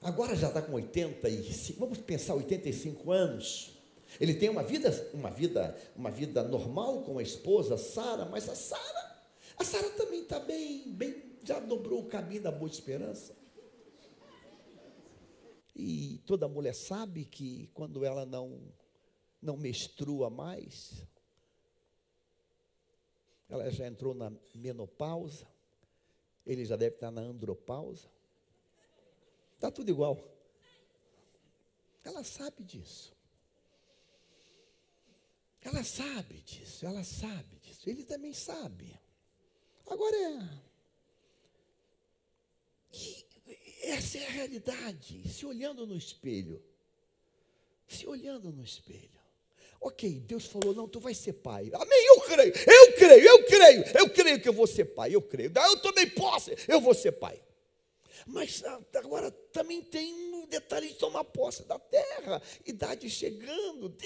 [0.00, 3.72] agora já está com 85, vamos pensar 85 anos.
[4.20, 8.54] Ele tem uma vida, uma vida, uma vida normal com a esposa Sara, mas a
[8.54, 9.20] Sara,
[9.58, 13.34] a Sara também está bem, bem, já dobrou o caminho da boa esperança.
[15.74, 18.56] E toda mulher sabe que quando ela não
[19.40, 21.06] não menstrua mais,
[23.48, 25.46] ela já entrou na menopausa,
[26.44, 28.08] ele já deve estar na andropausa.
[29.54, 30.22] Está tudo igual.
[32.04, 33.14] Ela sabe disso.
[35.62, 37.90] Ela sabe disso, ela sabe disso.
[37.90, 38.96] Ele também sabe.
[39.88, 40.48] Agora é.
[43.82, 45.28] essa é a realidade.
[45.28, 46.62] Se olhando no espelho.
[47.88, 49.15] Se olhando no espelho.
[49.80, 51.70] Ok, Deus falou: não, tu vai ser pai.
[51.72, 55.22] Amém, eu creio, eu creio, eu creio, eu creio que eu vou ser pai, eu
[55.22, 55.52] creio.
[55.54, 57.40] Eu tomei posse, eu vou ser pai.
[58.26, 63.96] Mas ah, agora também tem um detalhe de tomar posse da terra, idade chegando.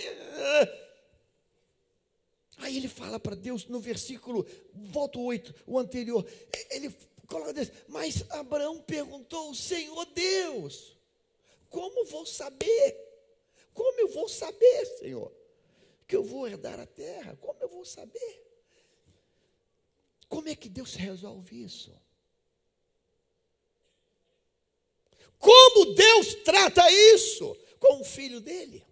[2.59, 6.27] Aí ele fala para Deus no versículo, volta 8, o anterior,
[6.71, 6.95] ele
[7.27, 7.55] coloca
[7.89, 10.97] mas Abraão perguntou, Senhor Deus,
[11.71, 13.09] como vou saber?
[13.73, 15.33] Como eu vou saber, Senhor,
[16.11, 17.38] que eu vou herdar a terra?
[17.40, 18.44] Como eu vou saber?
[20.29, 21.96] Como é que Deus resolve isso?
[25.38, 28.85] Como Deus trata isso com o filho dele?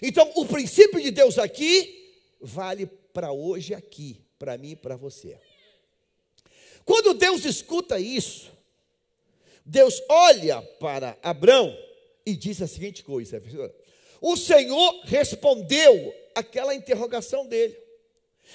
[0.00, 5.38] Então, o princípio de Deus aqui vale para hoje aqui, para mim e para você.
[6.82, 8.50] Quando Deus escuta isso,
[9.66, 11.76] Deus olha para Abraão
[12.24, 13.38] e diz a seguinte coisa:
[14.18, 17.76] o Senhor respondeu aquela interrogação dele.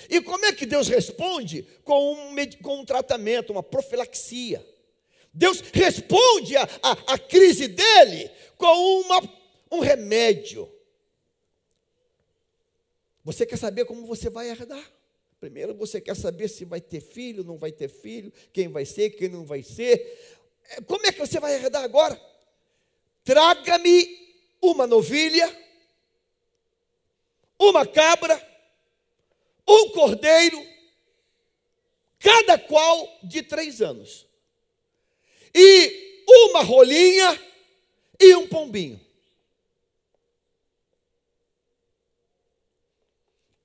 [0.09, 1.63] E como é que Deus responde?
[1.83, 4.65] Com um, com um tratamento, uma profilaxia.
[5.33, 9.21] Deus responde a crise dele com uma,
[9.71, 10.71] um remédio.
[13.23, 14.83] Você quer saber como você vai herdar?
[15.39, 19.11] Primeiro você quer saber se vai ter filho, não vai ter filho, quem vai ser,
[19.11, 20.17] quem não vai ser.
[20.71, 22.19] É, como é que você vai herdar agora?
[23.23, 24.07] Traga-me
[24.61, 25.47] uma novilha,
[27.59, 28.35] uma cabra,
[29.67, 30.65] um cordeiro,
[32.19, 34.27] cada qual de três anos
[35.53, 37.41] e uma rolinha
[38.19, 38.99] e um pombinho.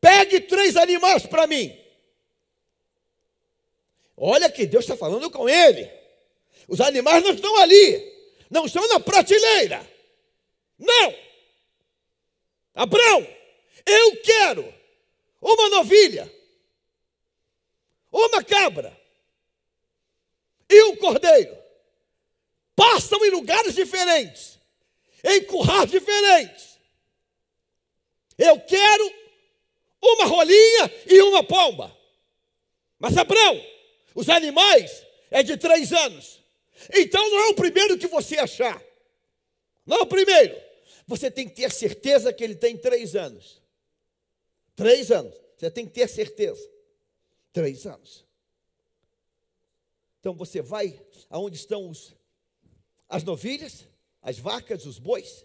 [0.01, 1.79] Pegue três animais para mim.
[4.17, 5.91] Olha que Deus está falando com ele.
[6.67, 8.13] Os animais não estão ali,
[8.51, 9.89] não estão na prateleira.
[10.79, 11.15] Não.
[12.75, 13.27] Abraão,
[13.87, 14.75] eu quero
[15.41, 16.33] uma novilha,
[18.11, 18.97] uma cabra
[20.69, 21.57] e um cordeiro
[22.75, 24.59] passam em lugares diferentes,
[25.23, 26.79] em currais diferentes.
[28.39, 29.15] Eu quero
[30.01, 31.97] uma rolinha e uma pomba.
[32.99, 33.65] Mas Abraão,
[34.15, 36.41] os animais é de três anos.
[36.93, 38.83] Então não é o primeiro que você achar.
[39.87, 40.61] Não é o primeiro.
[41.07, 43.62] Você tem que ter certeza que ele tem três anos.
[44.83, 45.41] Três anos.
[45.57, 46.69] Você tem que ter certeza.
[47.53, 48.27] Três anos.
[50.19, 52.17] Então você vai aonde estão os
[53.09, 53.87] as novilhas,
[54.23, 55.45] as vacas, os bois,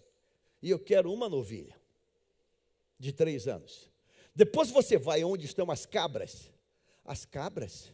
[0.62, 1.76] e eu quero uma novilha
[2.97, 3.91] de três anos.
[4.34, 6.50] Depois você vai onde estão as cabras.
[7.04, 7.91] As cabras,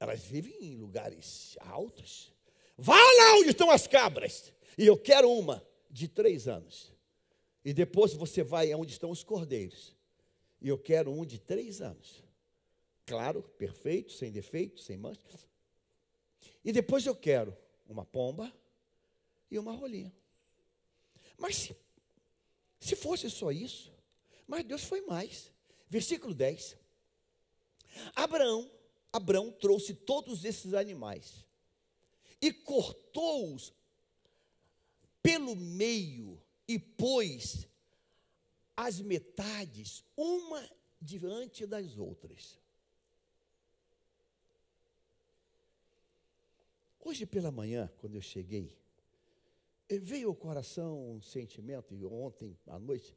[0.00, 2.32] elas vivem em lugares altos.
[2.76, 6.92] Vá lá onde estão as cabras, e eu quero uma de três anos.
[7.64, 9.94] E depois você vai onde estão os cordeiros,
[10.62, 12.22] e eu quero um de três anos.
[13.04, 15.20] Claro, perfeito, sem defeito, sem mancha.
[16.64, 17.54] E depois eu quero
[17.86, 18.50] uma pomba,
[19.50, 20.10] e uma rolinha.
[21.36, 21.76] Mas se,
[22.80, 23.92] se fosse só isso,
[24.46, 25.52] mas Deus foi mais.
[25.90, 26.78] Versículo 10.
[28.16, 28.70] Abraão,
[29.12, 31.44] Abraão trouxe todos esses animais
[32.40, 33.74] e cortou-os
[35.22, 37.68] pelo meio e pôs
[38.84, 40.68] as metades uma
[41.00, 42.58] diante das outras.
[46.98, 48.76] Hoje pela manhã, quando eu cheguei,
[49.88, 53.16] veio ao coração um sentimento, e ontem à noite,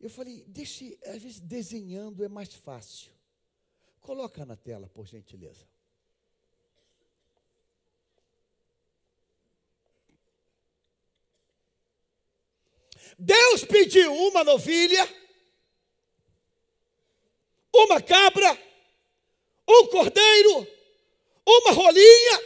[0.00, 3.12] eu falei, deixe, às vezes desenhando é mais fácil.
[4.00, 5.66] Coloca na tela, por gentileza.
[13.18, 15.08] Deus pediu uma novilha,
[17.74, 18.58] uma cabra,
[19.68, 20.66] um cordeiro,
[21.46, 22.40] uma rolinha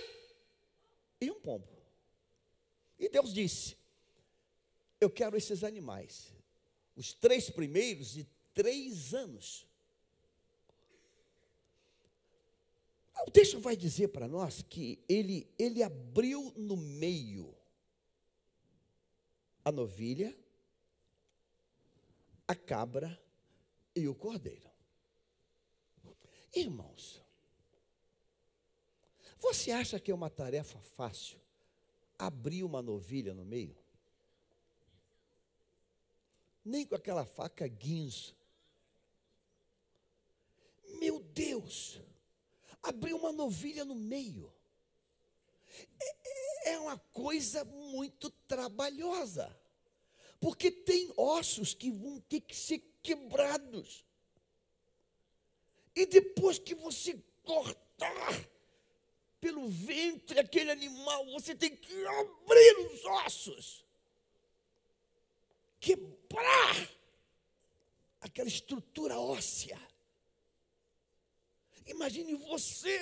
[1.20, 1.68] e um pombo.
[2.98, 3.76] E Deus disse:
[5.00, 6.32] Eu quero esses animais,
[6.96, 9.66] os três primeiros de três anos.
[13.26, 17.54] O texto vai dizer para nós que ele, ele abriu no meio
[19.64, 20.34] a novilha,
[22.50, 23.16] a cabra
[23.94, 24.68] e o cordeiro.
[26.52, 27.22] Irmãos,
[29.38, 31.40] você acha que é uma tarefa fácil
[32.18, 33.78] abrir uma novilha no meio.
[36.64, 38.36] Nem com aquela faca guinzo.
[40.98, 42.00] Meu Deus,
[42.82, 44.52] abrir uma novilha no meio.
[46.02, 49.56] É, é uma coisa muito trabalhosa.
[50.40, 54.04] Porque tem ossos que vão ter que ser quebrados.
[55.94, 58.48] E depois que você cortar
[59.40, 63.84] pelo ventre aquele animal, você tem que abrir os ossos,
[65.78, 66.90] quebrar
[68.20, 69.80] aquela estrutura óssea.
[71.86, 72.98] Imagine você,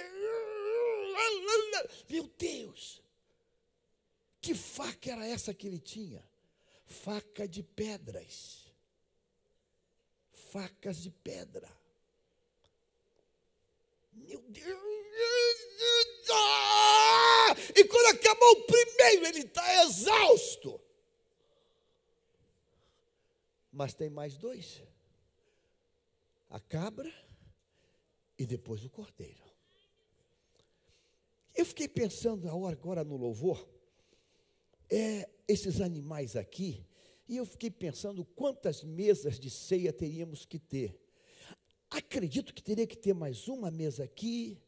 [2.08, 3.02] meu Deus,
[4.40, 6.24] que faca era essa que ele tinha?
[6.88, 8.72] Faca de pedras,
[10.32, 11.70] facas de pedra.
[14.10, 14.98] Meu Deus!
[16.30, 17.54] Ah!
[17.76, 20.80] E quando acabou o primeiro, ele está exausto.
[23.70, 24.82] Mas tem mais dois:
[26.48, 27.12] a cabra
[28.38, 29.44] e depois o cordeiro.
[31.54, 33.68] Eu fiquei pensando agora no louvor,
[34.90, 36.84] é, esses animais aqui,
[37.28, 40.98] e eu fiquei pensando quantas mesas de ceia teríamos que ter.
[41.90, 44.58] Acredito que teria que ter mais uma mesa aqui,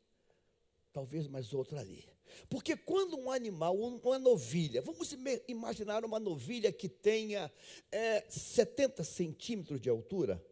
[0.92, 2.04] talvez mais outra ali.
[2.48, 5.16] Porque quando um animal, uma novilha, vamos
[5.48, 7.50] imaginar uma novilha que tenha
[7.90, 10.44] é, 70 centímetros de altura,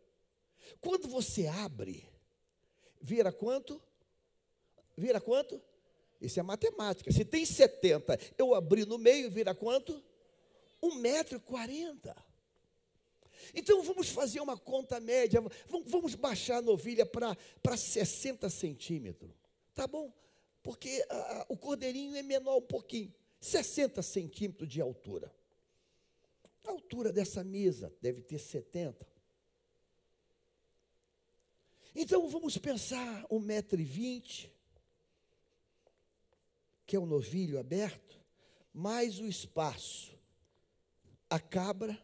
[0.80, 2.06] quando você abre,
[3.00, 3.80] vira quanto?
[4.96, 5.62] Vira quanto?
[6.20, 7.12] Isso é matemática.
[7.12, 10.02] Se tem 70, eu abri no meio, vira quanto?
[10.82, 12.14] 1,40m.
[13.54, 15.40] Então vamos fazer uma conta média,
[15.86, 19.30] vamos baixar a novilha para 60 centímetros.
[19.74, 20.12] Tá bom?
[20.62, 25.32] Porque a, o cordeirinho é menor um pouquinho, 60 centímetros de altura.
[26.64, 29.06] A altura dessa mesa deve ter 70.
[31.94, 34.52] Então vamos pensar um metro e vinte,
[36.89, 38.18] que é o novilho aberto,
[38.72, 40.18] mais o espaço.
[41.28, 42.03] A cabra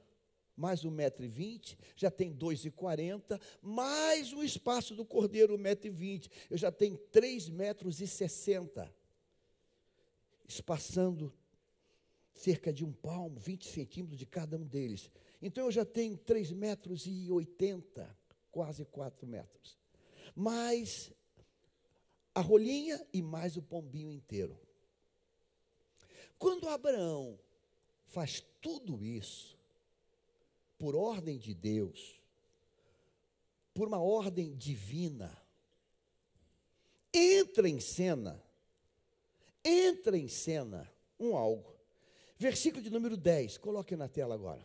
[0.56, 5.56] mais um metro e vinte, já tem dois e quarenta, mais o espaço do cordeiro,
[5.56, 8.94] um metro e vinte, eu já tenho três metros e sessenta,
[10.46, 11.32] espaçando
[12.32, 15.10] cerca de um palmo, 20 centímetros de cada um deles.
[15.42, 18.16] Então eu já tenho três metros e oitenta,
[18.52, 19.76] quase quatro metros.
[20.36, 21.12] Mais
[22.34, 24.56] a rolinha e mais o pombinho inteiro.
[26.38, 27.38] Quando Abraão
[28.06, 29.56] faz tudo isso,
[30.78, 32.20] por ordem de Deus,
[33.72, 35.36] por uma ordem divina,
[37.12, 38.42] entra em cena,
[39.64, 41.74] entra em cena um algo.
[42.36, 44.64] Versículo de número 10, coloque na tela agora.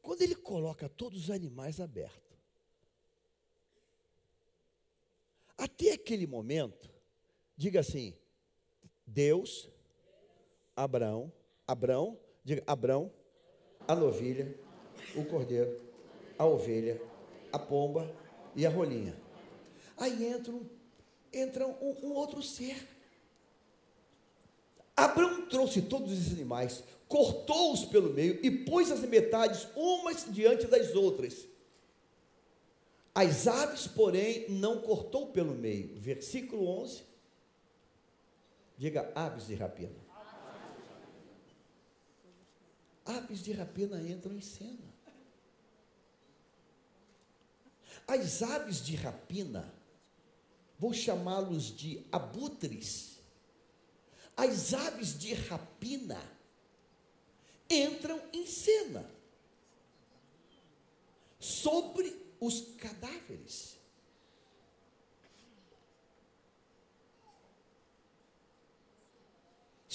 [0.00, 2.36] Quando ele coloca todos os animais abertos,
[5.56, 6.88] até aquele momento,
[7.56, 8.16] diga assim:
[9.06, 9.70] Deus,
[10.74, 11.32] Abraão,
[11.66, 13.10] Abraão, diga Abraão,
[13.86, 14.54] a novilha,
[15.14, 15.80] o cordeiro,
[16.38, 17.00] a ovelha,
[17.52, 18.12] a pomba
[18.54, 19.16] e a rolinha.
[19.96, 20.66] Aí entra um,
[21.32, 22.86] entra um, um outro ser.
[24.96, 30.94] Abraão trouxe todos os animais, cortou-os pelo meio e pôs as metades umas diante das
[30.94, 31.46] outras.
[33.14, 35.96] As aves, porém, não cortou pelo meio.
[35.96, 37.02] Versículo 11.
[38.78, 40.06] Diga aves de rapina
[43.06, 44.94] aves de rapina entram em cena.
[48.06, 49.72] As aves de rapina,
[50.78, 53.18] vou chamá-los de abutres,
[54.36, 56.20] as aves de rapina
[57.70, 59.10] entram em cena
[61.38, 63.76] sobre os cadáveres.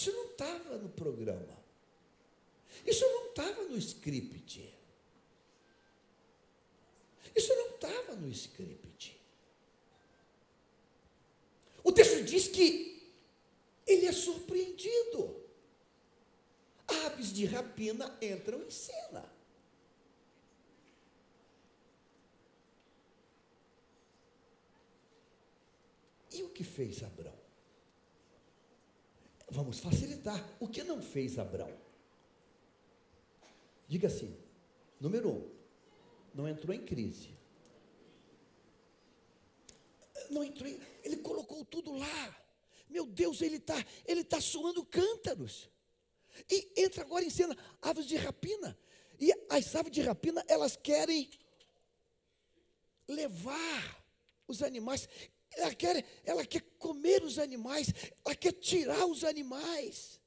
[0.01, 1.63] Isso não estava no programa.
[2.83, 4.75] Isso não estava no script.
[7.35, 9.21] Isso não estava no script.
[11.83, 13.13] O texto diz que
[13.85, 15.39] ele é surpreendido.
[17.05, 19.31] Aves de rapina entram em cena.
[26.31, 27.40] E o que fez Abraão?
[29.51, 30.41] Vamos facilitar.
[30.61, 31.77] O que não fez Abraão?
[33.87, 34.33] Diga assim:
[34.97, 35.49] número um,
[36.33, 37.37] não entrou em crise.
[40.29, 42.37] Não entrou em, ele colocou tudo lá.
[42.89, 45.69] Meu Deus, ele está ele tá suando cântaros.
[46.49, 48.77] E entra agora em cena aves de rapina.
[49.19, 51.29] E as aves de rapina, elas querem
[53.05, 54.05] levar
[54.47, 55.09] os animais.
[55.57, 57.93] Ela quer, ela quer comer os animais,
[58.25, 60.19] ela quer tirar os animais.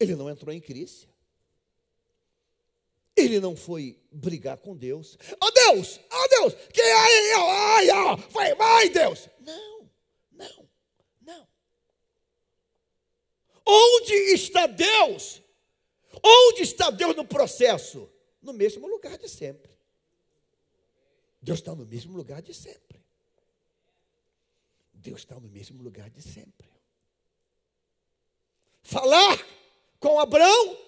[0.00, 1.06] Ele não entrou em crise.
[3.14, 5.18] Ele não foi brigar com Deus.
[5.40, 9.28] Oh, Deus, oh, Deus, que aí, ai, ó, vai, vai, Deus.
[9.40, 9.90] Não,
[10.32, 10.68] não,
[11.20, 11.48] não.
[13.66, 15.42] Onde está Deus?
[16.22, 18.10] Onde está Deus no processo?
[18.40, 19.71] No mesmo lugar de sempre.
[21.42, 23.04] Deus está no mesmo lugar de sempre.
[24.92, 26.70] Deus está no mesmo lugar de sempre.
[28.82, 29.44] Falar
[29.98, 30.78] com Abraão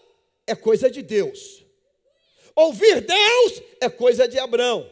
[0.47, 1.65] é coisa de Deus.
[2.55, 4.89] Ouvir Deus é coisa de Abraão.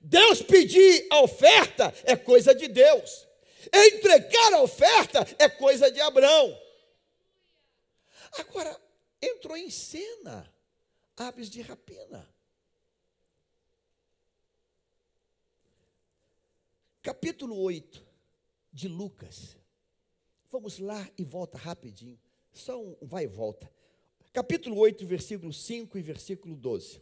[0.00, 3.28] Deus pedir a oferta é coisa de Deus.
[3.72, 6.60] Entregar a oferta é coisa de Abraão.
[8.32, 8.76] Agora,
[9.22, 10.52] entrou em cena
[11.16, 12.28] aves de rapina.
[17.02, 18.06] Capítulo 8
[18.70, 19.56] de Lucas.
[20.50, 22.20] Vamos lá e volta rapidinho.
[22.52, 23.72] Só um vai e volta.
[24.34, 27.00] Capítulo 8, versículo 5 e versículo 12.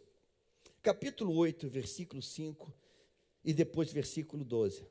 [0.81, 2.73] Capítulo 8, versículo 5
[3.45, 4.87] e depois versículo 12.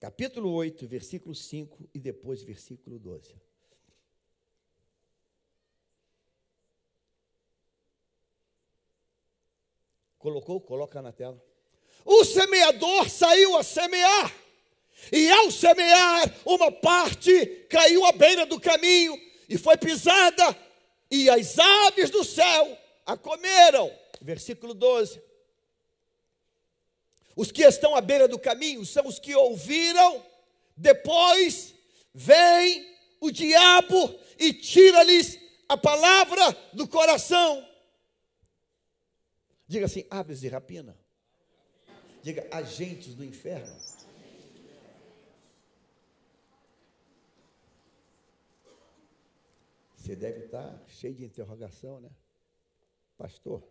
[0.00, 3.49] Capítulo 8, versículo 5 e depois versículo 12.
[10.20, 10.60] Colocou?
[10.60, 11.42] Coloca na tela.
[12.04, 14.32] O semeador saiu a semear.
[15.10, 19.18] E ao semear, uma parte caiu à beira do caminho
[19.48, 20.56] e foi pisada,
[21.10, 23.90] e as aves do céu a comeram.
[24.20, 25.20] Versículo 12.
[27.34, 30.22] Os que estão à beira do caminho são os que ouviram,
[30.76, 31.74] depois
[32.12, 32.86] vem
[33.20, 37.66] o diabo e tira-lhes a palavra do coração.
[39.70, 40.98] Diga assim: aves de rapina.
[42.24, 43.72] Diga agentes do inferno.
[49.94, 52.10] Você deve estar cheio de interrogação, né?
[53.16, 53.62] Pastor,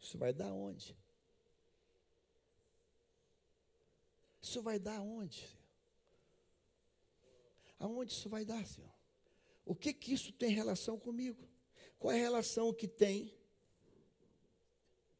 [0.00, 0.98] isso vai dar onde?
[4.42, 5.46] Isso vai dar onde?
[7.78, 8.92] Aonde isso vai dar, Senhor?
[9.64, 11.48] O que que isso tem relação comigo?
[11.96, 13.37] Qual é a relação que tem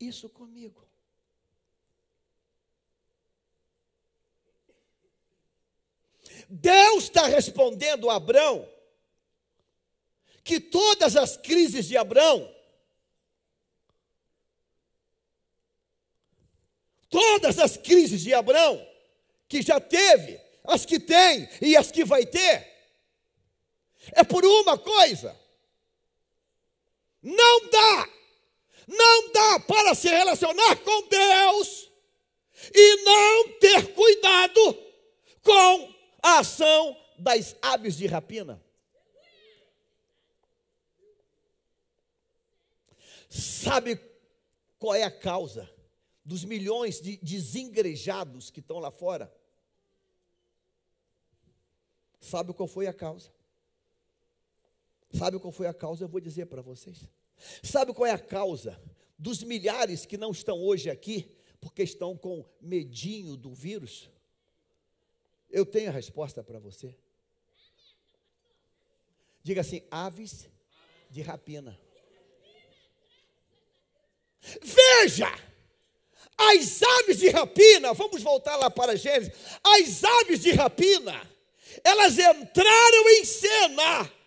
[0.01, 0.87] isso comigo?
[6.49, 8.69] Deus está respondendo a Abraão
[10.43, 12.55] que todas as crises de Abraão,
[17.11, 18.87] todas as crises de Abraão,
[19.47, 22.67] que já teve, as que tem e as que vai ter,
[24.13, 25.39] é por uma coisa:
[27.23, 28.09] não dá,
[28.89, 31.93] não dá para se relacionar com Deus
[32.75, 34.75] e não ter cuidado
[35.43, 38.63] com a ação das aves de rapina.
[43.29, 44.01] Sabe
[44.79, 45.71] qual é a causa
[46.25, 49.33] dos milhões de desengrejados que estão lá fora?
[52.21, 53.31] Sabe qual foi a causa?
[55.13, 56.05] Sabe qual foi a causa?
[56.05, 57.07] Eu vou dizer para vocês.
[57.63, 58.81] Sabe qual é a causa
[59.19, 61.31] dos milhares que não estão hoje aqui
[61.61, 64.11] porque estão com medinho do vírus?
[65.51, 66.95] Eu tenho a resposta para você.
[69.43, 70.49] Diga assim: aves
[71.11, 71.79] de rapina.
[74.63, 75.29] Veja,
[76.37, 79.33] as aves de rapina, vamos voltar lá para Gênesis.
[79.63, 81.21] As aves de rapina,
[81.83, 84.18] elas entraram em cena.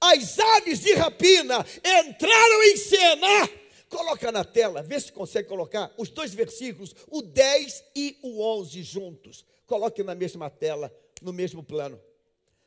[0.00, 3.50] As aves de rapina entraram em cena.
[3.88, 8.82] Coloca na tela, vê se consegue colocar os dois versículos, o 10 e o 11
[8.82, 9.44] juntos.
[9.66, 12.00] Coloque na mesma tela, no mesmo plano.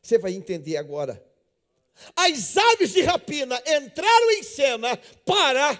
[0.01, 1.23] Você vai entender agora.
[2.15, 5.79] As aves de rapina entraram em cena para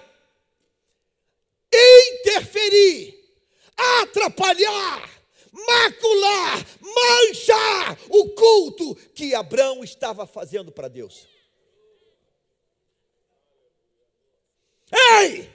[1.72, 3.18] interferir,
[4.02, 5.10] atrapalhar,
[5.52, 11.28] macular, manchar o culto que Abraão estava fazendo para Deus.
[14.92, 15.50] Ei!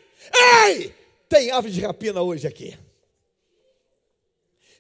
[0.67, 0.95] Ei!
[1.29, 2.79] Tem aves de rapina hoje aqui.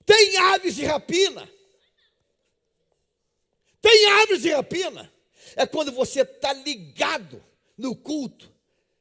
[0.06, 1.50] Tem aves de rapina.
[3.80, 5.12] Tem aves de rapina.
[5.56, 7.42] É quando você está ligado
[7.76, 8.52] no culto.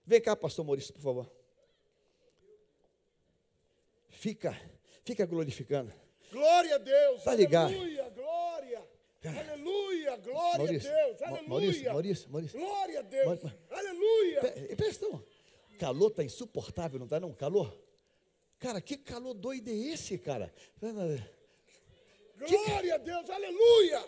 [0.06, 1.32] Vem cá, pastor Maurício, por favor.
[4.10, 4.60] Fica,
[5.04, 5.94] fica glorificando.
[6.34, 7.20] Glória a Deus.
[7.20, 7.74] Está ligado.
[7.74, 8.84] Aleluia, glória.
[9.26, 11.22] Aleluia, glória Maurício, a Deus.
[11.22, 11.48] Aleluia.
[11.48, 12.60] Maurício, Maurício, Maurício.
[12.60, 13.26] Glória a Deus.
[13.44, 14.42] Ma- ma- Aleluia.
[14.42, 15.24] Pe- Presta atenção.
[15.80, 17.32] Calor está insuportável, não está não?
[17.34, 17.74] Calor?
[18.60, 20.54] Cara, que calor doido é esse, cara?
[22.40, 24.04] Glória a Deus, aleluia.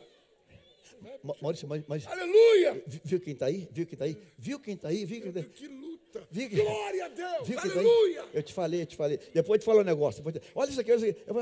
[1.23, 2.83] Ma- Maurício, mas, mas Aleluia.
[2.87, 3.67] vi- viu quem está aí?
[3.71, 4.17] Viu quem está aí?
[4.37, 5.05] Viu quem está aí?
[5.05, 5.45] Viu quem está aí?
[5.45, 6.27] Que luta.
[6.31, 8.25] Viu que- Glória a Deus, Viu quem tá aleluia.
[8.33, 9.17] Eu te falei, eu te falei.
[9.33, 10.23] Depois eu te falo um negócio.
[10.23, 11.23] depois Olha isso aqui, olha isso aqui.
[11.27, 11.33] Eu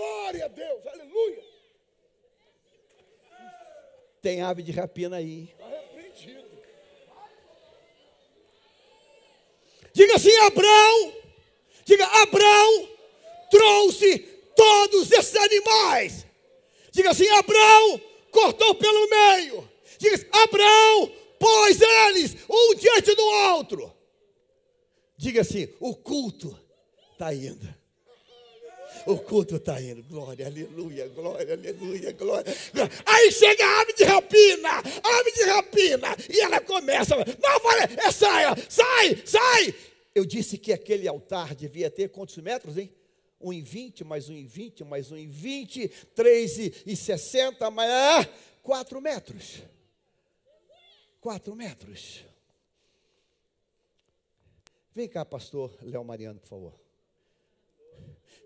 [0.00, 1.44] glória a Deus, aleluia.
[4.22, 5.50] Tem ave de rapina aí.
[5.50, 6.50] Está repreendido.
[9.92, 11.14] Diga assim, Abraão.
[11.84, 12.88] Diga, Abraão
[13.50, 14.18] trouxe
[14.56, 16.26] todos esses animais.
[16.92, 19.70] Diga assim, Abraão cortou pelo meio.
[19.98, 23.94] Diga assim, Abraão pôs eles um diante do outro.
[25.16, 26.58] Diga assim, o culto
[27.12, 27.79] está indo.
[29.06, 30.02] O culto está indo.
[30.02, 32.52] Glória, aleluia, glória, aleluia, glória.
[33.06, 36.08] Aí chega a ave de rapina, ave de rapina.
[36.28, 37.16] E ela começa.
[37.16, 39.74] Não, vai, é saia, sai, sai.
[40.14, 42.92] Eu disse que aquele altar devia ter quantos metros, hein?
[43.40, 47.70] Um em 20, mais um em 20, mais um em 20, 3 e, e 60,
[47.70, 48.28] mais ah,
[48.62, 49.62] 4 metros.
[51.20, 52.24] 4 metros.
[54.94, 56.89] Vem cá, pastor Léo Mariano, por favor.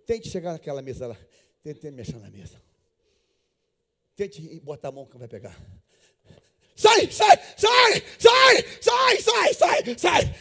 [0.06, 1.16] Tente chegar naquela mesa lá.
[1.62, 2.60] Tente mexer na mesa.
[4.16, 5.56] Tente botar a mão que vai pegar.
[6.76, 10.34] Sai, sai, sai, sai, sai, sai, sai, sai,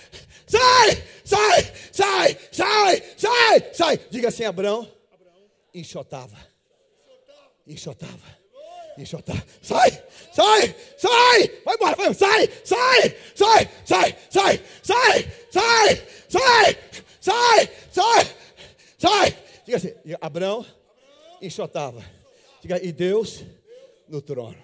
[0.48, 3.98] sai, sai, sai, sai, sai, sai.
[4.10, 4.92] Diga assim, Abraão.
[5.74, 6.38] Enxotava.
[7.68, 8.38] Enxotava.
[8.98, 9.44] Enxotava.
[9.62, 9.92] Sai,
[10.34, 11.62] sai, sai.
[11.64, 16.78] Vai embora, vai, sai, sai, sai, sai, sai, sai, sai, sai,
[17.22, 18.28] sai, sai,
[18.98, 19.43] sai.
[19.66, 20.66] Diga assim, Abraão
[21.42, 22.04] enxotava.
[22.62, 23.44] Diga, e Deus
[24.08, 24.58] no trono.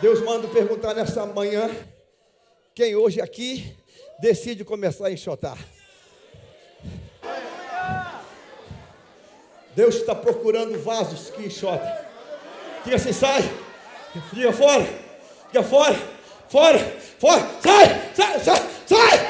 [0.00, 1.70] Deus manda perguntar nessa manhã
[2.74, 3.74] quem hoje aqui
[4.20, 5.58] decide começar a enxotar.
[9.74, 11.90] Deus está procurando vasos que enxotam.
[12.84, 13.42] Diga assim, sai.
[14.32, 14.86] Diga fora.
[15.48, 15.94] Diga fora.
[16.48, 16.78] Fora.
[17.18, 17.40] Fora.
[17.60, 18.14] Sai.
[18.14, 18.40] Sai.
[18.40, 18.70] Sai.
[18.86, 19.25] Sai.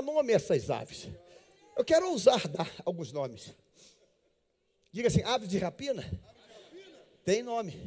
[0.00, 1.08] Dar nome a essas aves.
[1.76, 3.54] Eu quero ousar dar alguns nomes.
[4.90, 6.02] Diga assim, aves de rapina?
[7.24, 7.78] Tem nome.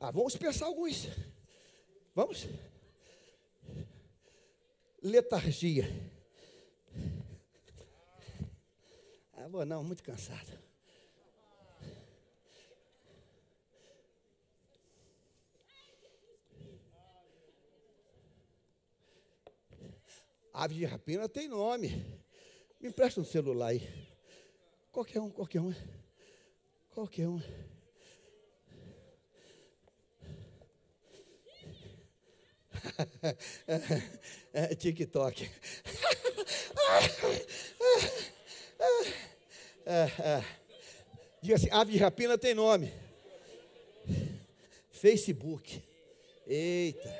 [0.00, 1.06] Ah, vamos pensar alguns.
[2.14, 2.46] Vamos?
[5.02, 5.88] Letargia.
[9.34, 10.63] Ah, vou não, muito cansado.
[20.54, 21.88] Ave de rapina tem nome.
[22.80, 23.82] Me empresta um celular aí.
[24.92, 25.74] Qualquer um, qualquer um.
[26.90, 27.42] Qualquer um.
[34.52, 35.50] É, TikTok.
[39.86, 40.44] É, é.
[41.42, 42.90] Diga assim, ave de rapina tem nome.
[44.90, 45.82] Facebook.
[46.46, 47.14] Eita.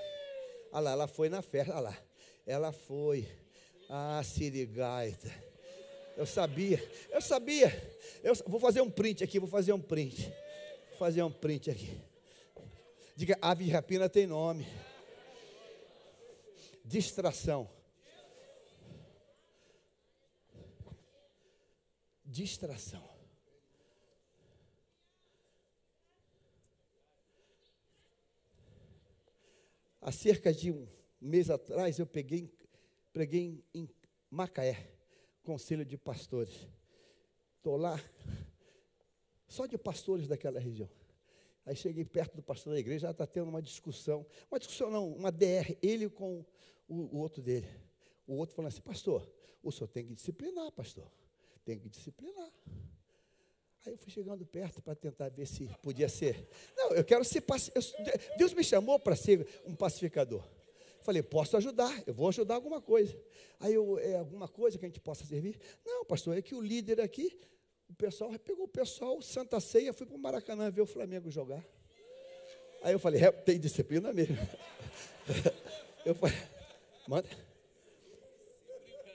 [0.72, 1.72] Olha lá, ela foi na festa.
[1.72, 2.03] Olha lá.
[2.46, 3.28] Ela foi.
[3.88, 5.30] Ah, sirigaita.
[6.16, 6.82] Eu sabia.
[7.10, 7.68] Eu sabia.
[8.22, 10.32] Eu vou fazer um print aqui, vou fazer um print.
[10.90, 12.00] Vou fazer um print aqui.
[13.16, 14.66] Diga, ave de rapina tem nome.
[16.84, 17.68] Distração.
[22.24, 23.08] Distração.
[30.00, 30.86] Há cerca de um
[31.24, 32.52] mês atrás eu peguei,
[33.12, 33.88] preguei em
[34.30, 34.90] Macaé,
[35.42, 36.68] conselho de pastores.
[37.56, 37.98] Estou lá,
[39.48, 40.88] só de pastores daquela região.
[41.64, 45.08] Aí cheguei perto do pastor da igreja, já está tendo uma discussão, uma discussão não,
[45.08, 46.44] uma DR, ele com
[46.86, 47.68] o, o outro dele.
[48.26, 49.26] O outro falando assim, pastor,
[49.62, 51.10] o senhor tem que disciplinar, pastor.
[51.64, 52.52] Tem que disciplinar.
[53.86, 56.48] Aí eu fui chegando perto para tentar ver se podia ser.
[56.76, 58.36] Não, eu quero ser pacificador.
[58.36, 60.46] Deus me chamou para ser um pacificador.
[61.04, 63.14] Falei, posso ajudar, eu vou ajudar alguma coisa.
[63.60, 65.60] Aí eu, é alguma coisa que a gente possa servir?
[65.84, 67.38] Não, pastor, é que o líder aqui,
[67.90, 71.62] o pessoal, pegou o pessoal, Santa Ceia, fui para o Maracanã ver o Flamengo jogar.
[72.82, 74.36] Aí eu falei, é, tem disciplina mesmo.
[76.04, 76.36] Eu falei,
[77.08, 77.28] manda.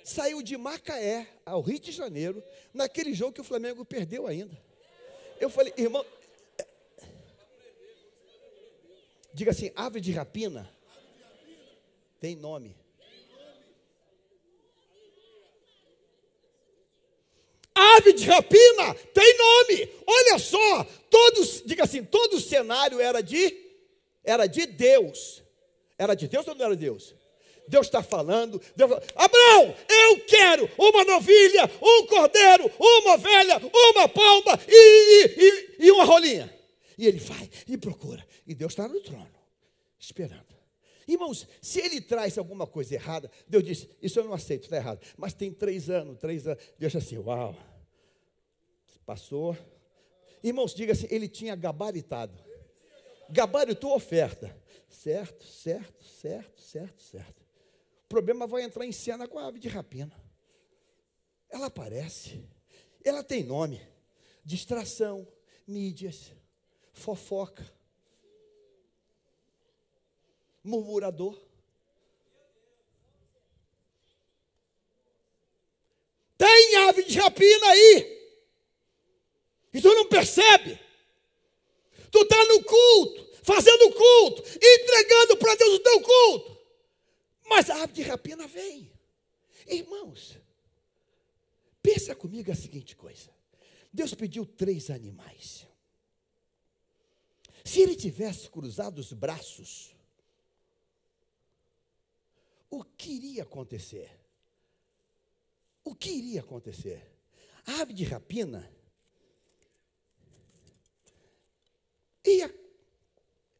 [0.03, 4.57] Saiu de Macaé ao Rio de Janeiro, naquele jogo que o Flamengo perdeu ainda.
[5.39, 6.03] Eu falei, irmão,
[9.35, 10.67] diga assim, ave de rapina
[12.19, 12.75] tem nome.
[17.97, 19.89] ave de rapina tem nome.
[20.05, 23.69] Olha só, todos, diga assim, todo o cenário era de
[24.23, 25.41] era de Deus.
[25.97, 27.15] Era de Deus ou não era de Deus?
[27.67, 34.09] Deus está falando, Deus fala, Abraão, eu quero uma novilha, um cordeiro, uma ovelha, uma
[34.09, 36.51] pomba e, e, e, e uma rolinha.
[36.97, 38.25] E ele vai e procura.
[38.47, 39.29] E Deus está no trono,
[39.99, 40.58] esperando.
[41.09, 45.03] Irmãos, se ele traz alguma coisa errada, Deus diz: Isso eu não aceito, está errado.
[45.17, 46.63] Mas tem três anos, três anos.
[46.77, 47.55] Deus assim: Uau,
[49.07, 49.57] passou.
[50.43, 52.37] Irmãos, diga assim: Ele tinha gabaritado.
[53.27, 54.55] Gabaritou a oferta.
[54.87, 57.41] Certo, certo, certo, certo, certo.
[58.05, 60.15] O problema vai entrar em cena com a ave de rapina.
[61.49, 62.47] Ela aparece,
[63.03, 63.81] ela tem nome:
[64.45, 65.27] distração,
[65.65, 66.31] mídias,
[66.93, 67.78] fofoca
[70.69, 71.37] murmurador.
[76.37, 78.19] Tem ave de rapina aí.
[79.73, 80.79] E tu não percebe.
[82.09, 86.59] Tu está no culto, fazendo culto, entregando para Deus o teu culto.
[87.45, 88.91] Mas a ave de rapina vem.
[89.67, 90.37] Irmãos,
[91.83, 93.29] pensa comigo a seguinte coisa.
[93.91, 95.67] Deus pediu três animais.
[97.65, 99.93] Se ele tivesse cruzado os braços,
[102.69, 104.09] o que iria acontecer?
[105.83, 107.03] O que iria acontecer?
[107.65, 108.71] A ave de rapina
[112.23, 112.53] ia,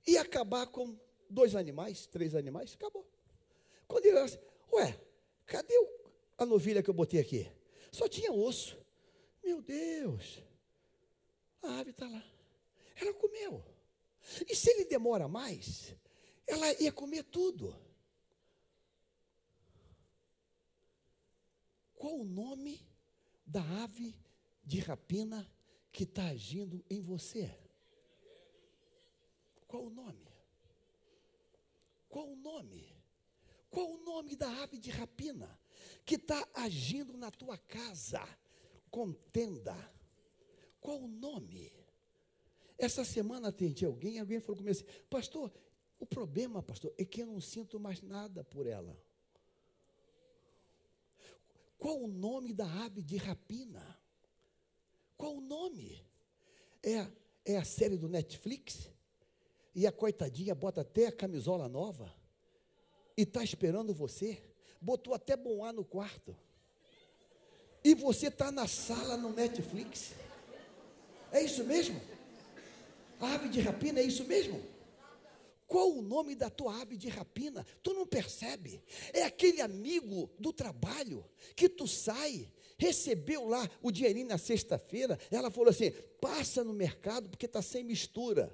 [0.06, 0.98] ia acabar com
[1.30, 3.08] dois animais, três animais, acabou.
[3.88, 4.38] Quando ele assim,
[4.72, 5.00] ué,
[5.46, 5.74] cadê
[6.38, 7.52] a novilha que eu botei aqui?
[7.92, 8.78] Só tinha osso.
[9.44, 10.44] Meu Deus,
[11.64, 12.24] a ave está lá.
[12.96, 13.64] Ela comeu.
[14.48, 15.96] E se ele demora mais,
[16.46, 17.76] ela ia comer tudo.
[22.00, 22.80] Qual o nome
[23.46, 24.16] da ave
[24.64, 25.46] de rapina
[25.92, 27.54] que está agindo em você?
[29.68, 30.26] Qual o nome?
[32.08, 32.96] Qual o nome?
[33.70, 35.60] Qual o nome da ave de rapina
[36.06, 38.26] que está agindo na tua casa?
[38.90, 39.76] Contenda.
[40.80, 41.70] Qual o nome?
[42.78, 45.52] Essa semana atendi alguém, alguém falou comigo assim, pastor,
[46.00, 48.98] o problema, pastor, é que eu não sinto mais nada por ela.
[51.80, 53.82] Qual o nome da ave de rapina?
[55.18, 56.06] Qual o nome?
[56.84, 57.08] É,
[57.46, 58.92] é a série do Netflix?
[59.74, 62.14] E a coitadinha bota até a camisola nova
[63.16, 64.44] e está esperando você.
[64.82, 66.36] Botou até bom ar no quarto.
[67.82, 70.12] E você está na sala no Netflix.
[71.32, 72.02] É isso mesmo?
[73.22, 74.62] A ave de rapina é isso mesmo?
[75.70, 77.64] Qual o nome da tua ave de rapina?
[77.84, 78.84] Tu não percebe?
[79.14, 81.24] É aquele amigo do trabalho
[81.56, 85.20] que tu sai, recebeu lá o dinheirinho na sexta-feira.
[85.30, 88.52] Ela falou assim: passa no mercado porque está sem mistura.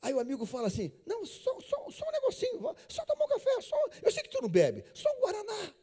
[0.00, 3.60] Aí o amigo fala assim: não, só, só, só um negocinho, só tomar um café,
[3.60, 3.76] só.
[4.02, 5.74] Eu sei que tu não bebe, só um Guaraná,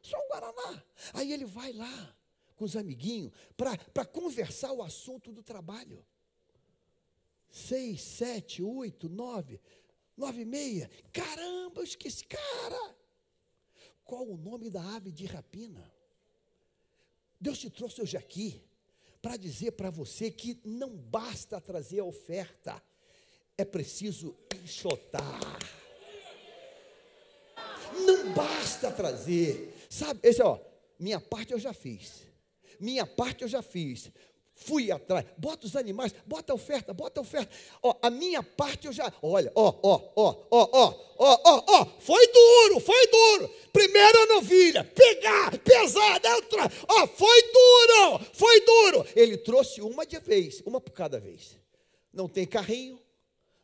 [0.00, 0.82] só um Guaraná.
[1.12, 2.16] Aí ele vai lá
[2.56, 6.02] com os amiguinhos para conversar o assunto do trabalho
[7.52, 9.60] seis, sete, oito, nove,
[10.16, 10.90] nove e meia.
[11.12, 12.96] Caramba, eu esqueci, cara.
[14.02, 15.92] Qual o nome da ave de rapina?
[17.38, 18.62] Deus te trouxe hoje aqui
[19.20, 22.82] para dizer para você que não basta trazer a oferta,
[23.56, 25.40] é preciso enxotar.
[28.06, 30.20] Não basta trazer, sabe?
[30.22, 30.58] Esse ó,
[30.98, 32.26] minha parte eu já fiz.
[32.80, 34.10] Minha parte eu já fiz
[34.54, 37.54] fui atrás, bota os animais, bota a oferta, bota a oferta.
[37.82, 41.86] Ó, a minha parte eu já, olha, ó, ó, ó, ó, ó, ó, ó, ó,
[42.00, 43.50] foi duro, foi duro.
[43.72, 49.06] Primeira novilha, pegar, pesada, outra, ó, foi duro, foi duro.
[49.16, 51.58] Ele trouxe uma de vez, uma por cada vez.
[52.12, 53.00] Não tem carrinho,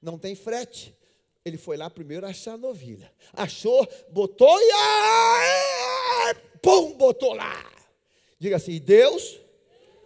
[0.00, 0.96] não tem frete.
[1.44, 3.12] Ele foi lá primeiro achar a novilha.
[3.32, 7.72] Achou, botou e pum, botou lá.
[8.38, 9.40] Diga assim, Deus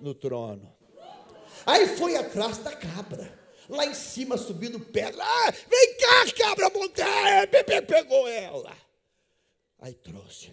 [0.01, 0.72] no trono.
[1.67, 3.41] Aí foi atrás da cabra.
[3.69, 5.23] Lá em cima, subindo pedra.
[5.25, 7.49] Ah, vem cá, cabra montanha.
[7.87, 8.77] Pegou ela.
[9.79, 10.53] Aí trouxe.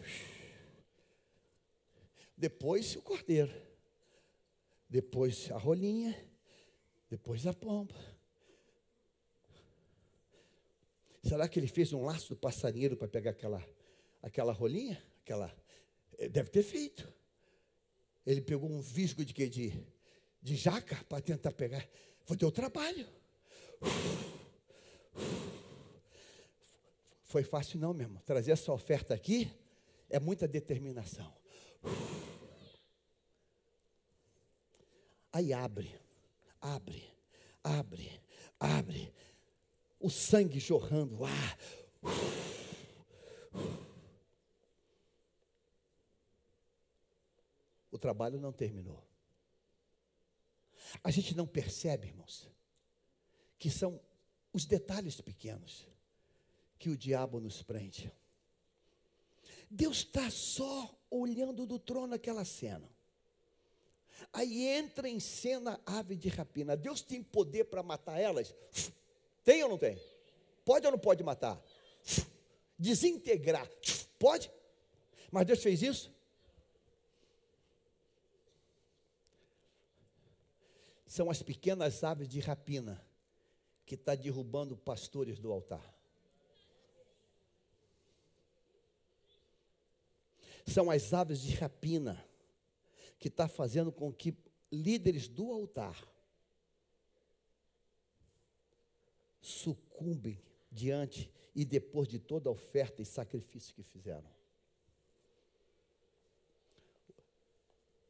[2.38, 3.54] Depois o cordeiro.
[4.90, 6.16] Depois a rolinha.
[7.10, 7.96] Depois a pomba.
[11.24, 13.64] Será que ele fez um laço do passarinheiro para pegar aquela,
[14.22, 15.04] aquela rolinha?
[15.22, 15.54] Aquela,
[16.18, 17.12] eh, deve ter feito.
[18.26, 19.48] Ele pegou um visgo de que?
[19.50, 19.74] De
[20.42, 21.88] de jaca para tentar pegar.
[22.26, 23.08] Foi teu trabalho.
[27.24, 28.22] Foi fácil não, meu irmão.
[28.26, 29.52] Trazer essa oferta aqui
[30.10, 31.32] é muita determinação.
[35.32, 35.96] Aí abre,
[36.60, 37.04] abre,
[37.64, 38.22] abre,
[38.60, 39.14] abre.
[40.00, 41.58] O sangue jorrando, ar.
[47.92, 49.09] O trabalho não terminou.
[51.04, 52.50] A gente não percebe, irmãos,
[53.58, 54.00] que são
[54.54, 55.88] os detalhes pequenos
[56.78, 58.12] que o diabo nos prende.
[59.70, 62.90] Deus está só olhando do trono aquela cena.
[64.34, 66.76] Aí entra em cena a ave de rapina.
[66.76, 68.54] Deus tem poder para matar elas?
[69.44, 70.02] Tem ou não tem?
[70.66, 71.62] Pode ou não pode matar?
[72.78, 73.70] Desintegrar?
[74.18, 74.52] Pode?
[75.32, 76.12] Mas Deus fez isso?
[81.20, 83.06] São as pequenas aves de rapina
[83.86, 85.84] que está derrubando pastores do altar.
[90.66, 92.26] São as aves de rapina
[93.20, 94.34] que está fazendo com que
[94.72, 96.02] líderes do altar
[99.42, 100.42] sucumbem
[100.72, 104.32] diante e depois de toda a oferta e sacrifício que fizeram.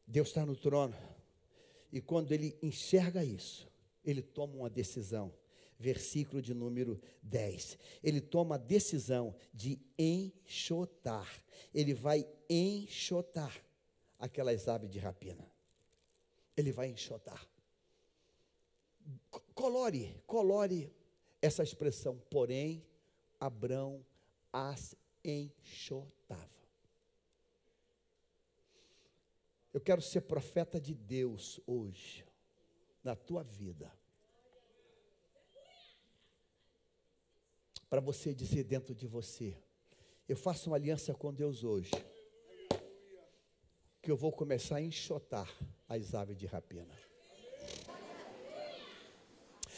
[0.06, 0.96] Deus está no trono,
[1.92, 3.68] e quando ele enxerga isso,
[4.04, 5.34] ele toma uma decisão.
[5.78, 7.78] Versículo de número 10.
[8.04, 11.42] Ele toma a decisão de enxotar.
[11.74, 13.64] Ele vai enxotar
[14.20, 15.50] aquelas aves de rapina.
[16.56, 17.48] Ele vai enxotar.
[19.56, 20.92] Colore, colore
[21.42, 22.86] essa expressão, porém,
[23.40, 24.06] Abrão
[24.52, 26.59] as enxotava.
[29.80, 32.26] Eu quero ser profeta de Deus hoje,
[33.02, 33.90] na tua vida.
[37.90, 39.56] Para você dizer dentro de você:
[40.28, 41.92] Eu faço uma aliança com Deus hoje
[44.02, 45.50] que eu vou começar a enxotar
[45.88, 46.94] as aves de rapina.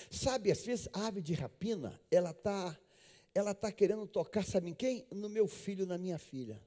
[0.10, 2.76] Sabe, às vezes a ave de rapina, ela está
[3.36, 5.06] ela tá querendo tocar, sabe em quem?
[5.12, 6.60] No meu filho, na minha filha.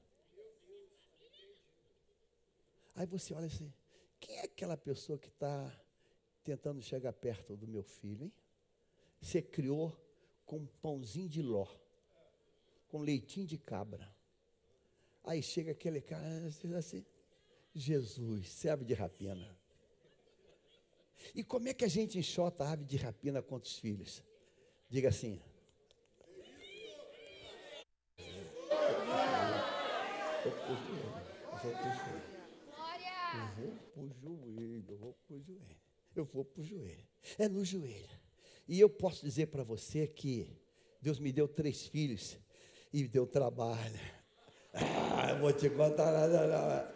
[2.95, 3.71] Aí você olha assim,
[4.19, 5.71] quem é aquela pessoa que está
[6.43, 8.33] tentando chegar perto do meu filho, hein?
[9.21, 9.95] Você criou
[10.45, 11.67] com um pãozinho de ló,
[12.87, 14.09] com leitinho de cabra.
[15.23, 17.05] Aí chega aquele cara assim,
[17.73, 19.57] Jesus, serve de rapina.
[21.33, 24.23] E como é que a gente enxota a ave de rapina contra os filhos?
[24.89, 25.41] Diga assim.
[30.45, 32.34] Eu
[33.55, 35.77] vou para o joelho, eu vou para o joelho.
[36.15, 37.07] Eu vou para o joelho.
[37.37, 38.19] É no joelho.
[38.67, 40.47] E eu posso dizer para você que
[41.01, 42.37] Deus me deu três filhos
[42.91, 43.99] e deu trabalho.
[44.73, 46.93] Ah, vou te contar nada,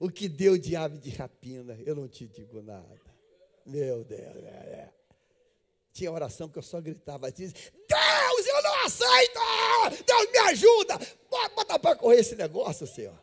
[0.00, 3.00] o que deu de ave de rapina, eu não te digo nada.
[3.64, 4.92] Meu Deus, é, é.
[5.92, 9.38] Tinha oração que eu só gritava, diz, Deus, eu não aceito!
[10.04, 10.98] Deus me ajuda!
[11.30, 13.21] Bota para correr esse negócio, Senhor.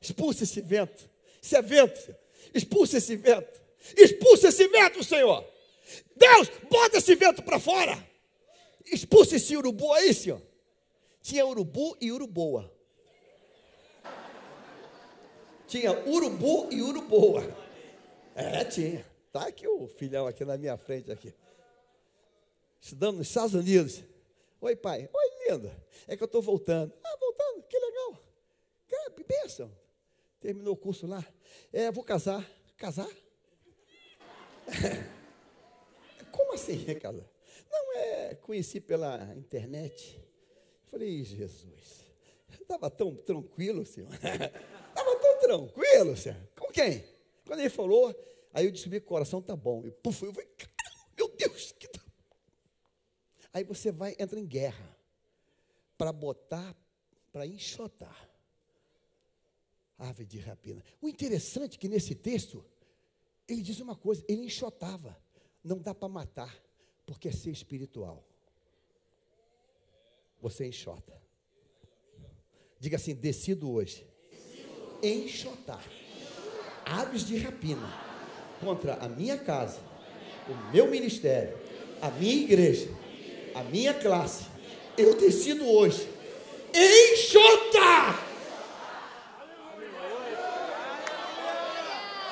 [0.00, 1.08] Expulsa esse vento.
[1.42, 2.16] Isso é vento.
[2.54, 3.60] Expulsa esse vento.
[3.96, 5.44] Expulsa esse vento, Senhor.
[6.16, 8.08] Deus, bota esse vento para fora.
[8.86, 10.40] Expulsa esse urubu aí, Senhor.
[11.22, 12.72] Tinha urubu e uruboa.
[15.66, 17.56] Tinha urubu e uruboa.
[18.34, 19.06] É, tinha.
[19.32, 21.32] Tá aqui o filhão aqui na minha frente aqui.
[22.80, 24.02] Estudando nos Estados Unidos.
[24.60, 25.08] Oi, pai.
[25.12, 25.72] Oi, linda.
[26.08, 26.92] É que eu estou voltando.
[27.04, 27.62] Ah, voltando.
[27.68, 28.18] Que legal.
[28.88, 29.70] Que bênção.
[30.40, 31.24] Terminou o curso lá.
[31.70, 32.44] É, vou casar.
[32.78, 33.08] Casar?
[36.32, 37.28] Como assim é casar?
[37.70, 40.18] Não, é, conheci pela internet.
[40.86, 42.06] Falei, Jesus,
[42.50, 44.10] estava tão tranquilo, senhor.
[44.90, 46.36] Estava tão tranquilo, senhor.
[46.58, 47.04] Com quem?
[47.46, 48.12] Quando ele falou,
[48.52, 49.86] aí eu descobri que o coração tá bom.
[49.86, 50.48] E puf, eu falei,
[51.16, 52.00] meu Deus, que tá...
[53.52, 54.96] Aí você vai, entra em guerra
[55.96, 56.76] para botar,
[57.30, 58.29] para enxotar
[60.00, 60.82] ave de rapina.
[61.00, 62.64] O interessante é que nesse texto,
[63.46, 65.16] ele diz uma coisa, ele enxotava.
[65.62, 66.54] Não dá para matar,
[67.06, 68.24] porque é ser espiritual.
[70.40, 71.20] Você enxota.
[72.78, 74.06] Diga assim: decido hoje
[75.02, 75.82] enxotar
[76.84, 77.88] aves de rapina
[78.60, 79.80] contra a minha casa,
[80.48, 81.56] o meu ministério,
[82.00, 82.88] a minha igreja,
[83.54, 84.46] a minha classe.
[84.96, 86.08] Eu decido hoje
[86.74, 88.26] enxotar.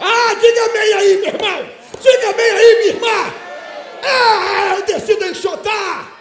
[0.00, 1.70] Ah, diga bem aí, meu irmão.
[2.00, 3.34] Diga bem aí, minha irmã.
[4.02, 6.18] Ah, eu decido enxotar.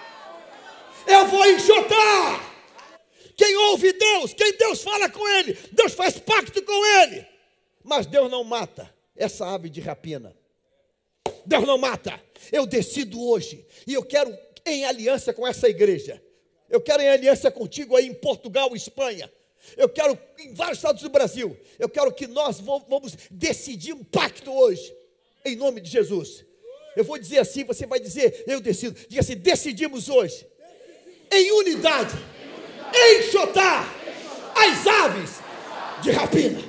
[1.05, 2.45] Eu vou enxotar.
[3.35, 7.25] Quem ouve Deus, quem Deus fala com ele, Deus faz pacto com ele.
[7.83, 10.35] Mas Deus não mata, essa ave de rapina.
[11.45, 12.19] Deus não mata.
[12.51, 13.65] Eu decido hoje.
[13.85, 16.21] E eu quero em aliança com essa igreja.
[16.69, 19.31] Eu quero em aliança contigo aí em Portugal, Espanha.
[19.75, 21.57] Eu quero em vários estados do Brasil.
[21.77, 24.95] Eu quero que nós vamos decidir um pacto hoje.
[25.43, 26.45] Em nome de Jesus.
[26.95, 28.97] Eu vou dizer assim, você vai dizer, eu decido.
[29.07, 30.47] Diga assim, decidimos hoje.
[31.31, 32.15] Em unidade.
[33.19, 33.93] Enxotar
[34.55, 35.39] as aves
[36.01, 36.59] de rapina.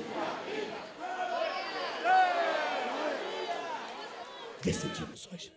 [4.61, 5.53] Decidimos hoje.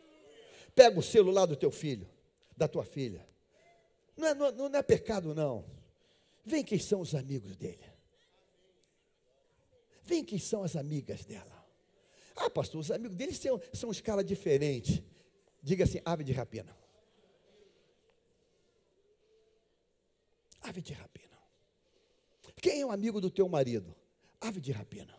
[0.75, 2.09] Pega o celular do teu filho,
[2.57, 3.27] da tua filha.
[4.17, 5.65] Não é, não, não é pecado, não.
[6.45, 7.85] Vem quem são os amigos dele.
[10.05, 11.65] Vem quem são as amigas dela.
[12.35, 15.05] Ah, pastor, os amigos dele são, são escala diferente.
[15.63, 16.77] Diga assim, ave de rapina.
[20.61, 21.39] Ave de rapina.
[22.61, 23.95] Quem é o amigo do teu marido?
[24.41, 25.17] Ave de rapina.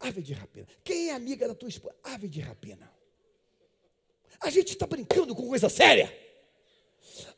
[0.00, 0.66] Ave de rapina.
[0.84, 1.94] Quem é amiga da tua esposa?
[2.04, 2.92] Ave de rapina.
[4.40, 6.12] A gente está brincando com coisa séria.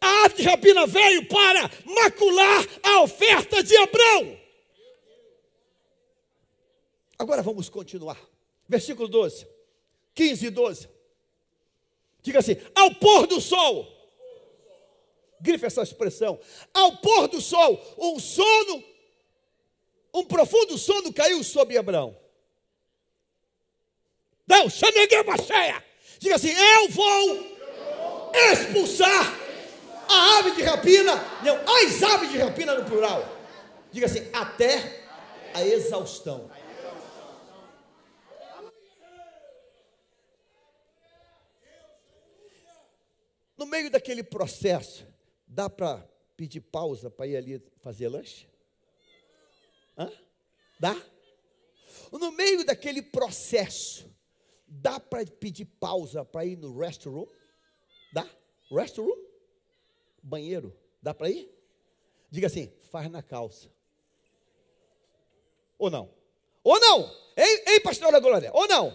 [0.01, 4.41] A ave de rapina veio para macular a oferta de Abraão.
[7.19, 8.19] Agora vamos continuar.
[8.67, 9.47] Versículo 12,
[10.15, 10.89] 15 e 12.
[12.23, 13.97] Diga assim: ao pôr do sol.
[15.41, 16.39] Grife essa expressão.
[16.73, 18.85] Ao pôr do sol, um sono,
[20.15, 22.17] um profundo sono caiu sobre Abraão.
[24.47, 25.85] Não, cheia.
[26.19, 27.61] Diga assim: eu vou
[28.53, 29.40] expulsar
[30.11, 33.25] a ave de rapina, não, as aves de rapina no plural.
[33.93, 35.05] Diga assim: até
[35.55, 36.51] a exaustão.
[43.57, 45.07] No meio daquele processo,
[45.47, 46.07] dá para
[46.37, 48.49] pedir pausa para ir ali fazer lanche?
[49.99, 50.11] Hã?
[50.79, 50.97] Dá?
[52.11, 54.11] No meio daquele processo,
[54.73, 57.27] Dá para pedir pausa para ir no restroom?
[58.13, 58.25] Dá?
[58.71, 59.11] Restroom?
[60.23, 60.77] Banheiro?
[61.03, 61.51] Dá para ir?
[62.31, 63.69] Diga assim, faz na calça.
[65.79, 66.11] Ou não?
[66.63, 67.11] Ou não?
[67.37, 68.95] Ei, ei pastora Glória, ou não?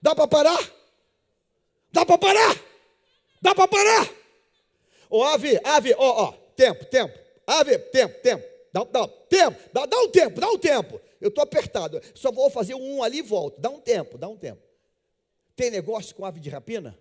[0.00, 0.72] Dá para parar?
[1.90, 2.56] Dá para parar?
[3.40, 4.10] Dá para parar?
[5.08, 7.18] Ô, ave, ave, ó, ó, tempo, tempo.
[7.46, 8.44] Ave, tempo, tempo.
[8.72, 11.00] Dá, dá, tempo, dá, dá um tempo, dá um tempo.
[11.20, 12.00] Eu estou apertado.
[12.14, 13.60] Só vou fazer um ali e volto.
[13.60, 14.62] Dá um tempo, dá um tempo.
[15.54, 16.98] Tem negócio com ave de rapina?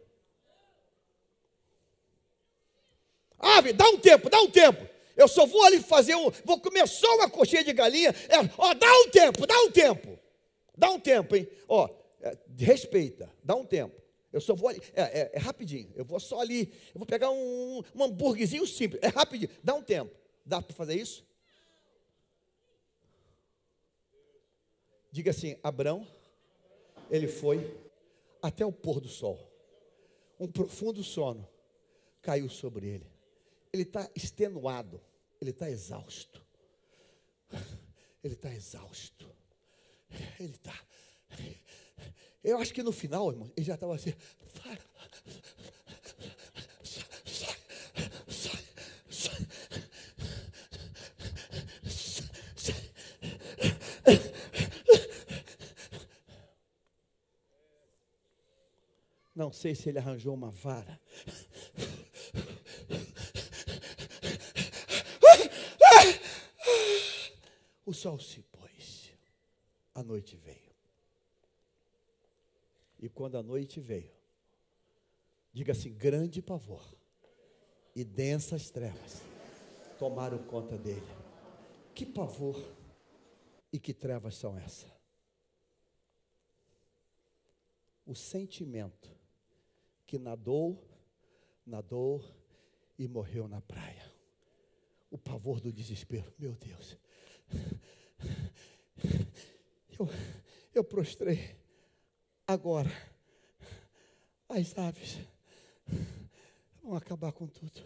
[3.40, 4.88] Ave, dá um tempo, dá um tempo.
[5.16, 6.30] Eu só vou ali fazer um.
[6.44, 8.10] Vou comer só uma coxinha de galinha.
[8.28, 10.20] É, ó, dá um tempo, dá um tempo.
[10.78, 11.48] Dá um tempo, hein?
[11.68, 11.90] Ó,
[12.22, 14.02] é, respeita, dá um tempo.
[14.34, 14.82] Eu só vou ali.
[14.94, 15.90] É, é, é, rapidinho.
[15.96, 16.70] Eu vou só ali.
[16.94, 19.02] Eu vou pegar um, um hambúrguerzinho simples.
[19.02, 19.50] É rapidinho.
[19.64, 20.14] Dá um tempo.
[20.46, 21.26] Dá para fazer isso?
[25.10, 26.06] Diga assim: Abraão,
[27.10, 27.80] ele foi
[28.42, 29.40] até o pôr do sol.
[30.38, 31.48] Um profundo sono
[32.22, 33.15] caiu sobre ele.
[33.76, 35.02] Ele está extenuado,
[35.42, 36.42] ele está exausto.
[38.24, 39.30] Ele está exausto.
[40.40, 40.74] Ele está.
[42.42, 44.14] Eu acho que no final, irmão, ele já estava assim.
[59.36, 60.98] Não sei se ele arranjou uma vara.
[67.96, 69.12] Sol se pôs,
[69.94, 70.76] a noite veio.
[73.00, 74.12] E quando a noite veio,
[75.52, 76.84] diga assim: grande pavor
[77.96, 79.22] e densas trevas
[79.98, 81.08] tomaram conta dele.
[81.94, 82.62] Que pavor
[83.72, 84.92] e que trevas são essas?
[88.06, 89.10] O sentimento
[90.06, 90.84] que nadou,
[91.66, 92.24] nadou
[93.00, 94.14] e morreu na praia.
[95.10, 96.98] O pavor do desespero, meu Deus.
[99.98, 100.10] Eu,
[100.74, 101.56] eu prostrei.
[102.46, 102.90] Agora,
[104.50, 105.18] as aves
[106.84, 107.84] vão acabar com tudo.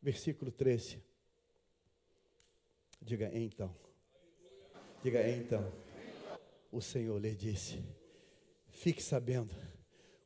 [0.00, 1.02] Versículo 13.
[3.02, 3.74] Diga então.
[5.02, 5.72] Diga então.
[6.70, 7.82] O Senhor lhe disse
[8.70, 9.54] Fique sabendo,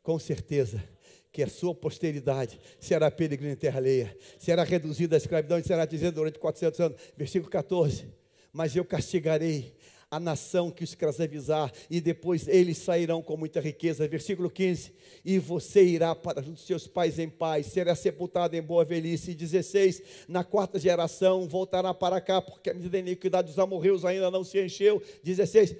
[0.03, 0.87] com certeza,
[1.35, 5.85] que a sua posteridade será peregrina em terra alheia, será reduzida à escravidão e será
[5.85, 8.07] dizendo durante 400 anos, versículo 14,
[8.53, 9.74] mas eu castigarei
[10.09, 14.07] a nação que os escravizar, e depois eles sairão com muita riqueza.
[14.07, 14.93] Versículo 15:
[15.24, 19.35] E você irá para os seus pais em paz, será sepultado em boa velhice.
[19.35, 24.30] 16: Na quarta geração voltará para cá, porque a medida da iniquidade dos amorreus ainda
[24.30, 25.03] não se encheu.
[25.24, 25.74] 16: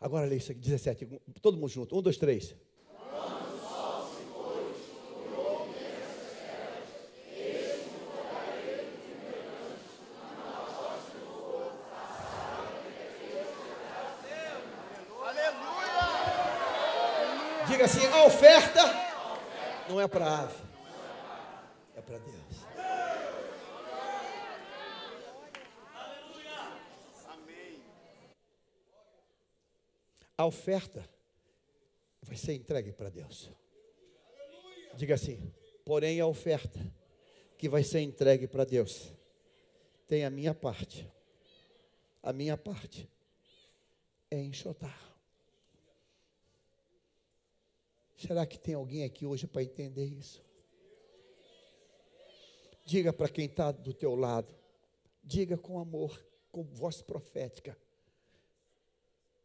[0.00, 1.06] Agora lê isso aqui, 17,
[1.42, 2.71] todo mundo junto, 1, 2, 3.
[20.02, 20.62] É para ave,
[21.94, 22.66] é para Deus.
[30.36, 31.08] A oferta
[32.20, 33.48] vai ser entregue para Deus.
[34.96, 35.52] Diga assim:
[35.84, 36.80] porém, a oferta
[37.56, 39.12] que vai ser entregue para Deus
[40.08, 41.08] tem a minha parte.
[42.20, 43.08] A minha parte
[44.30, 45.11] é enxotar.
[48.32, 50.42] Será que tem alguém aqui hoje para entender isso?
[52.86, 54.54] Diga para quem está do teu lado,
[55.22, 56.18] diga com amor,
[56.50, 57.76] com voz profética.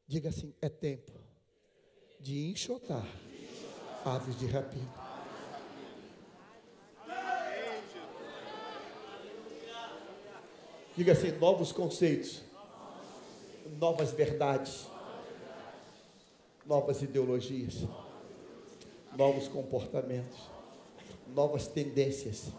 [0.07, 1.11] Diga assim: é tempo
[2.17, 3.05] de enxotar
[4.05, 4.93] aves de rapina.
[10.95, 12.41] Diga assim: novos conceitos,
[13.77, 14.87] novas verdades,
[16.65, 17.85] novas ideologias
[19.17, 20.37] novos comportamentos,
[21.33, 22.51] novas tendências.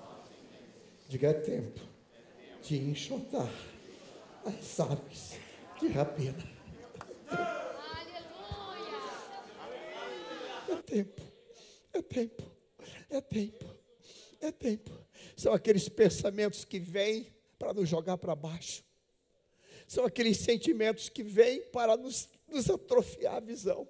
[1.09, 1.81] Diga é tempo
[2.63, 3.49] de enxotar
[4.45, 5.39] as aves
[5.81, 6.59] de rapina.
[10.69, 11.23] É tempo,
[11.93, 12.43] é tempo,
[13.09, 13.65] é tempo,
[14.41, 14.91] é tempo.
[15.37, 18.83] São aqueles pensamentos que vêm para nos jogar para baixo.
[19.87, 23.89] São aqueles sentimentos que vêm para nos, nos atrofiar a visão.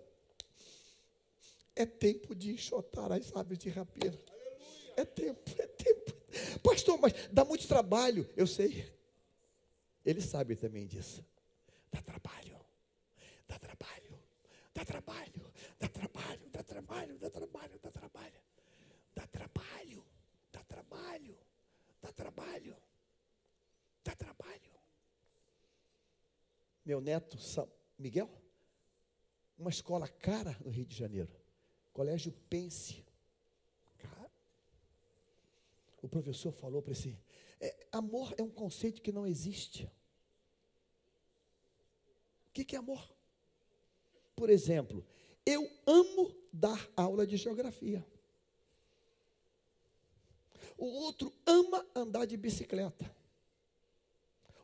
[1.79, 4.19] É tempo de enxotar as aves de rapina.
[4.97, 6.13] É tempo, é tempo.
[6.61, 8.29] Pastor, mas dá muito trabalho.
[8.37, 8.93] Eu sei.
[10.05, 11.25] Ele sabe também disso.
[11.89, 12.59] Dá trabalho.
[13.47, 14.21] Dá trabalho.
[14.75, 15.53] Dá trabalho.
[15.79, 16.51] Dá trabalho.
[16.51, 17.17] Dá trabalho.
[17.17, 17.79] Dá trabalho.
[17.79, 18.45] Dá trabalho.
[19.15, 20.05] Dá trabalho.
[20.51, 21.39] Dá trabalho.
[22.03, 22.77] Dá trabalho.
[24.03, 24.73] Dá trabalho.
[26.85, 27.39] Meu neto,
[27.97, 28.29] Miguel,
[29.57, 31.38] uma escola cara no Rio de Janeiro.
[31.99, 33.05] Colégio Pense.
[33.99, 34.31] Cara,
[36.01, 37.19] o professor falou para esse.
[37.61, 39.91] É, amor é um conceito que não existe.
[42.47, 43.05] O que, que é amor?
[44.37, 45.05] Por exemplo,
[45.45, 48.07] eu amo dar aula de geografia.
[50.77, 53.13] O outro ama andar de bicicleta.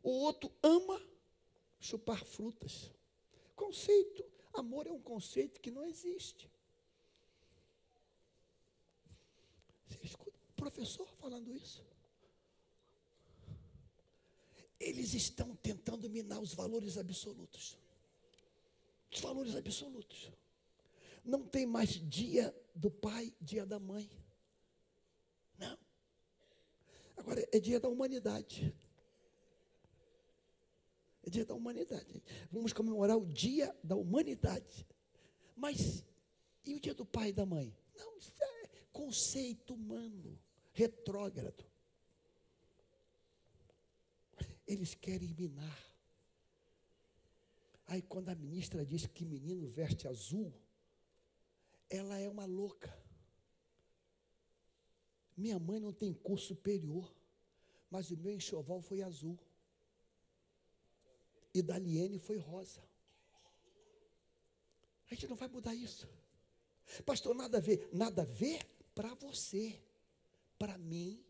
[0.05, 1.05] O outro ama
[1.80, 2.93] chupar frutas.
[3.57, 6.53] Conceito, amor é um conceito que não existe.
[9.87, 11.85] Você escuta o professor falando isso.
[14.80, 17.78] Eles estão tentando minar os valores absolutos.
[19.11, 20.30] Os valores absolutos.
[21.24, 24.11] Não tem mais dia do pai, dia da mãe.
[25.57, 25.78] Não.
[27.16, 28.74] Agora é dia da humanidade.
[31.22, 32.22] É dia da humanidade.
[32.51, 34.87] Vamos comemorar o dia da humanidade.
[35.57, 36.05] Mas
[36.66, 37.74] e o dia do pai e da mãe?
[37.97, 38.53] Não, isso é
[38.95, 40.38] conceito humano,
[40.72, 41.66] retrógrado.
[44.66, 45.94] Eles querem minar.
[47.89, 50.55] Aí quando a ministra diz que menino veste azul,
[51.90, 52.97] ela é uma louca.
[55.36, 57.12] Minha mãe não tem curso superior,
[57.90, 59.39] mas o meu enxoval foi azul.
[61.52, 62.81] E da Liene foi rosa.
[65.10, 66.09] A gente não vai mudar isso.
[67.05, 67.89] Pastor, nada a ver.
[67.93, 69.81] Nada a ver para você,
[70.59, 71.23] para mim.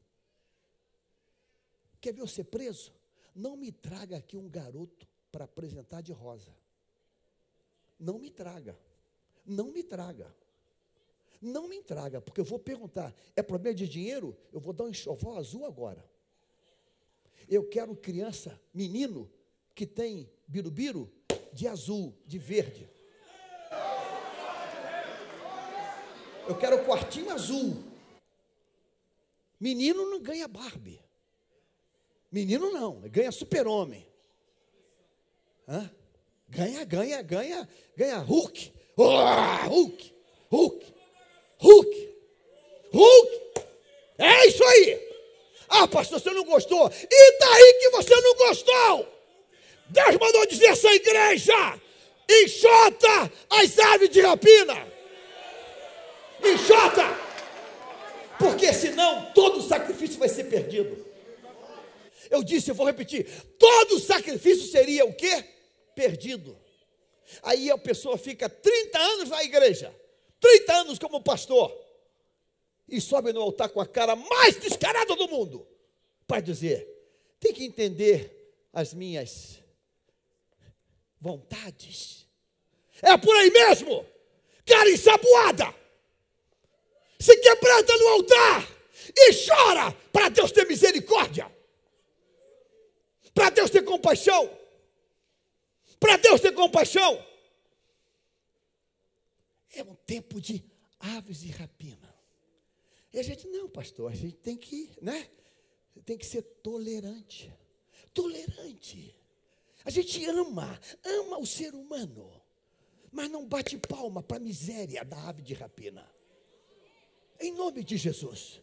[2.01, 2.93] Quer ver eu ser preso?
[3.35, 6.55] Não me traga aqui um garoto para apresentar de rosa.
[7.99, 8.79] Não me traga.
[9.45, 10.35] Não me traga.
[11.41, 14.37] Não me traga, porque eu vou perguntar: é problema de dinheiro?
[14.53, 16.03] Eu vou dar um enxoval azul agora.
[17.49, 19.31] Eu quero criança, menino,
[19.75, 21.13] que tem birubiru
[21.53, 22.89] de azul, de verde.
[26.47, 27.83] Eu quero o quartinho azul.
[29.59, 31.01] Menino não ganha Barbie.
[32.31, 34.07] Menino não, ganha super-homem.
[36.49, 38.73] Ganha, ganha, ganha, ganha Hulk.
[38.97, 40.15] Oh, Hulk,
[40.51, 40.95] Hulk,
[41.59, 42.15] Hulk,
[42.93, 43.45] Hulk.
[44.19, 45.15] É isso aí.
[45.69, 46.89] Ah, pastor, você não gostou?
[46.89, 49.09] E daí que você não gostou?
[49.89, 51.81] Deus mandou dizer essa igreja:
[52.29, 54.94] enxota as aves de rapina.
[56.45, 57.03] Enxota!
[58.39, 61.05] Porque senão todo sacrifício vai ser perdido.
[62.31, 63.27] Eu disse, eu vou repetir:
[63.59, 65.45] todo sacrifício seria o quê?
[65.95, 66.59] Perdido.
[67.43, 69.95] Aí a pessoa fica 30 anos na igreja,
[70.41, 71.75] 30 anos como pastor,
[72.89, 75.67] e sobe no altar com a cara mais descarada do mundo,
[76.27, 76.87] para dizer:
[77.41, 79.59] tem que entender as minhas
[81.21, 82.27] vontades.
[83.01, 84.05] É por aí mesmo,
[84.67, 85.75] cara ensaboada,
[87.25, 88.69] se quebranta no altar
[89.17, 91.51] e chora para Deus ter misericórdia,
[93.33, 94.51] para Deus ter compaixão,
[95.99, 97.27] para Deus ter compaixão.
[99.75, 100.63] É um tempo de
[101.01, 102.15] aves de rapina.
[103.11, 105.31] E a gente, não, pastor, a gente tem que, né?
[106.05, 107.51] Tem que ser tolerante.
[108.13, 109.19] Tolerante.
[109.83, 112.31] A gente ama, ama o ser humano,
[113.11, 116.14] mas não bate palma para a miséria da ave de rapina.
[117.45, 118.63] Em nome de Jesus.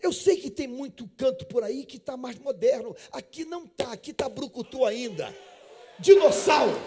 [0.00, 2.94] Eu sei que tem muito canto por aí que está mais moderno.
[3.10, 5.36] Aqui não está, aqui está brucutu ainda.
[5.98, 6.80] Dinossauro.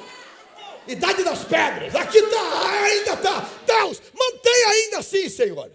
[0.87, 1.93] Idade das pedras.
[1.93, 3.41] Aqui está, ainda está.
[3.65, 5.69] Deus, mantenha ainda assim, Senhor.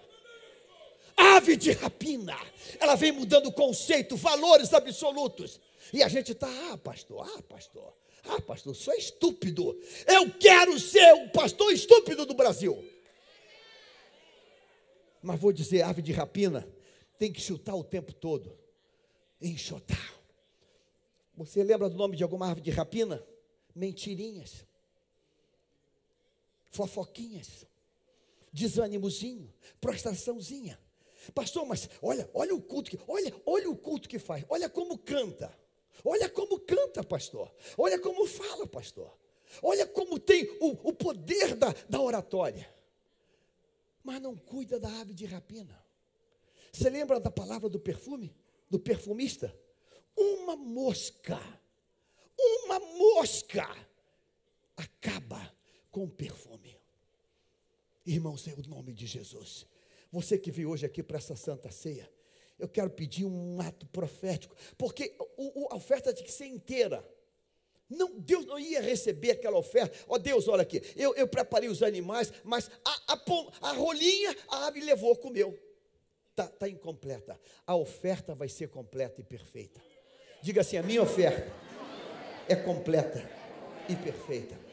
[1.15, 2.39] Ave de rapina.
[2.81, 5.61] Ela vem mudando conceito, valores absolutos.
[5.93, 7.93] E a gente está, ah, pastor, ah, pastor,
[8.25, 9.79] ah, pastor, sou estúpido.
[10.07, 12.83] Eu quero ser o pastor estúpido do Brasil.
[15.23, 16.69] Mas vou dizer, ave de rapina
[17.19, 18.57] tem que chutar o tempo todo.
[19.41, 20.15] Enxotar.
[21.37, 23.25] Você lembra do nome de alguma ave de rapina?
[23.75, 24.65] Mentirinhas.
[26.71, 27.67] Fofoquinhas.
[28.53, 29.53] Desânimozinho.
[29.81, 30.79] Prostraçãozinha.
[31.35, 34.45] Pastor, mas olha, olha o culto que, olha, olha o culto que faz.
[34.49, 35.53] Olha como canta.
[36.05, 37.53] Olha como canta, pastor.
[37.77, 39.13] Olha como fala, pastor.
[39.63, 42.69] Olha como tem o, o poder da, da oratória.
[44.09, 45.79] Mas não cuida da ave de rapina.
[46.73, 48.35] Você lembra da palavra do perfume?
[48.71, 49.55] Do perfumista?
[50.17, 51.39] Uma mosca.
[52.41, 53.69] Uma mosca
[54.75, 55.55] acaba
[55.91, 56.81] com o perfume.
[58.07, 59.67] Irmãos, em nome de Jesus.
[60.11, 62.11] Você que veio hoje aqui para essa santa ceia,
[62.59, 65.15] eu quero pedir um ato profético, porque
[65.71, 67.07] a oferta tem que ser inteira.
[67.89, 69.97] Não, Deus não ia receber aquela oferta.
[70.07, 74.37] Ó oh, Deus, olha aqui, eu, eu preparei os animais, mas a, a, a rolinha
[74.49, 75.59] a ave levou, comeu.
[76.31, 77.41] Está tá incompleta.
[77.67, 79.81] A oferta vai ser completa e perfeita.
[80.43, 81.51] Diga assim: a minha oferta
[82.49, 83.29] é completa
[83.89, 84.68] e perfeita.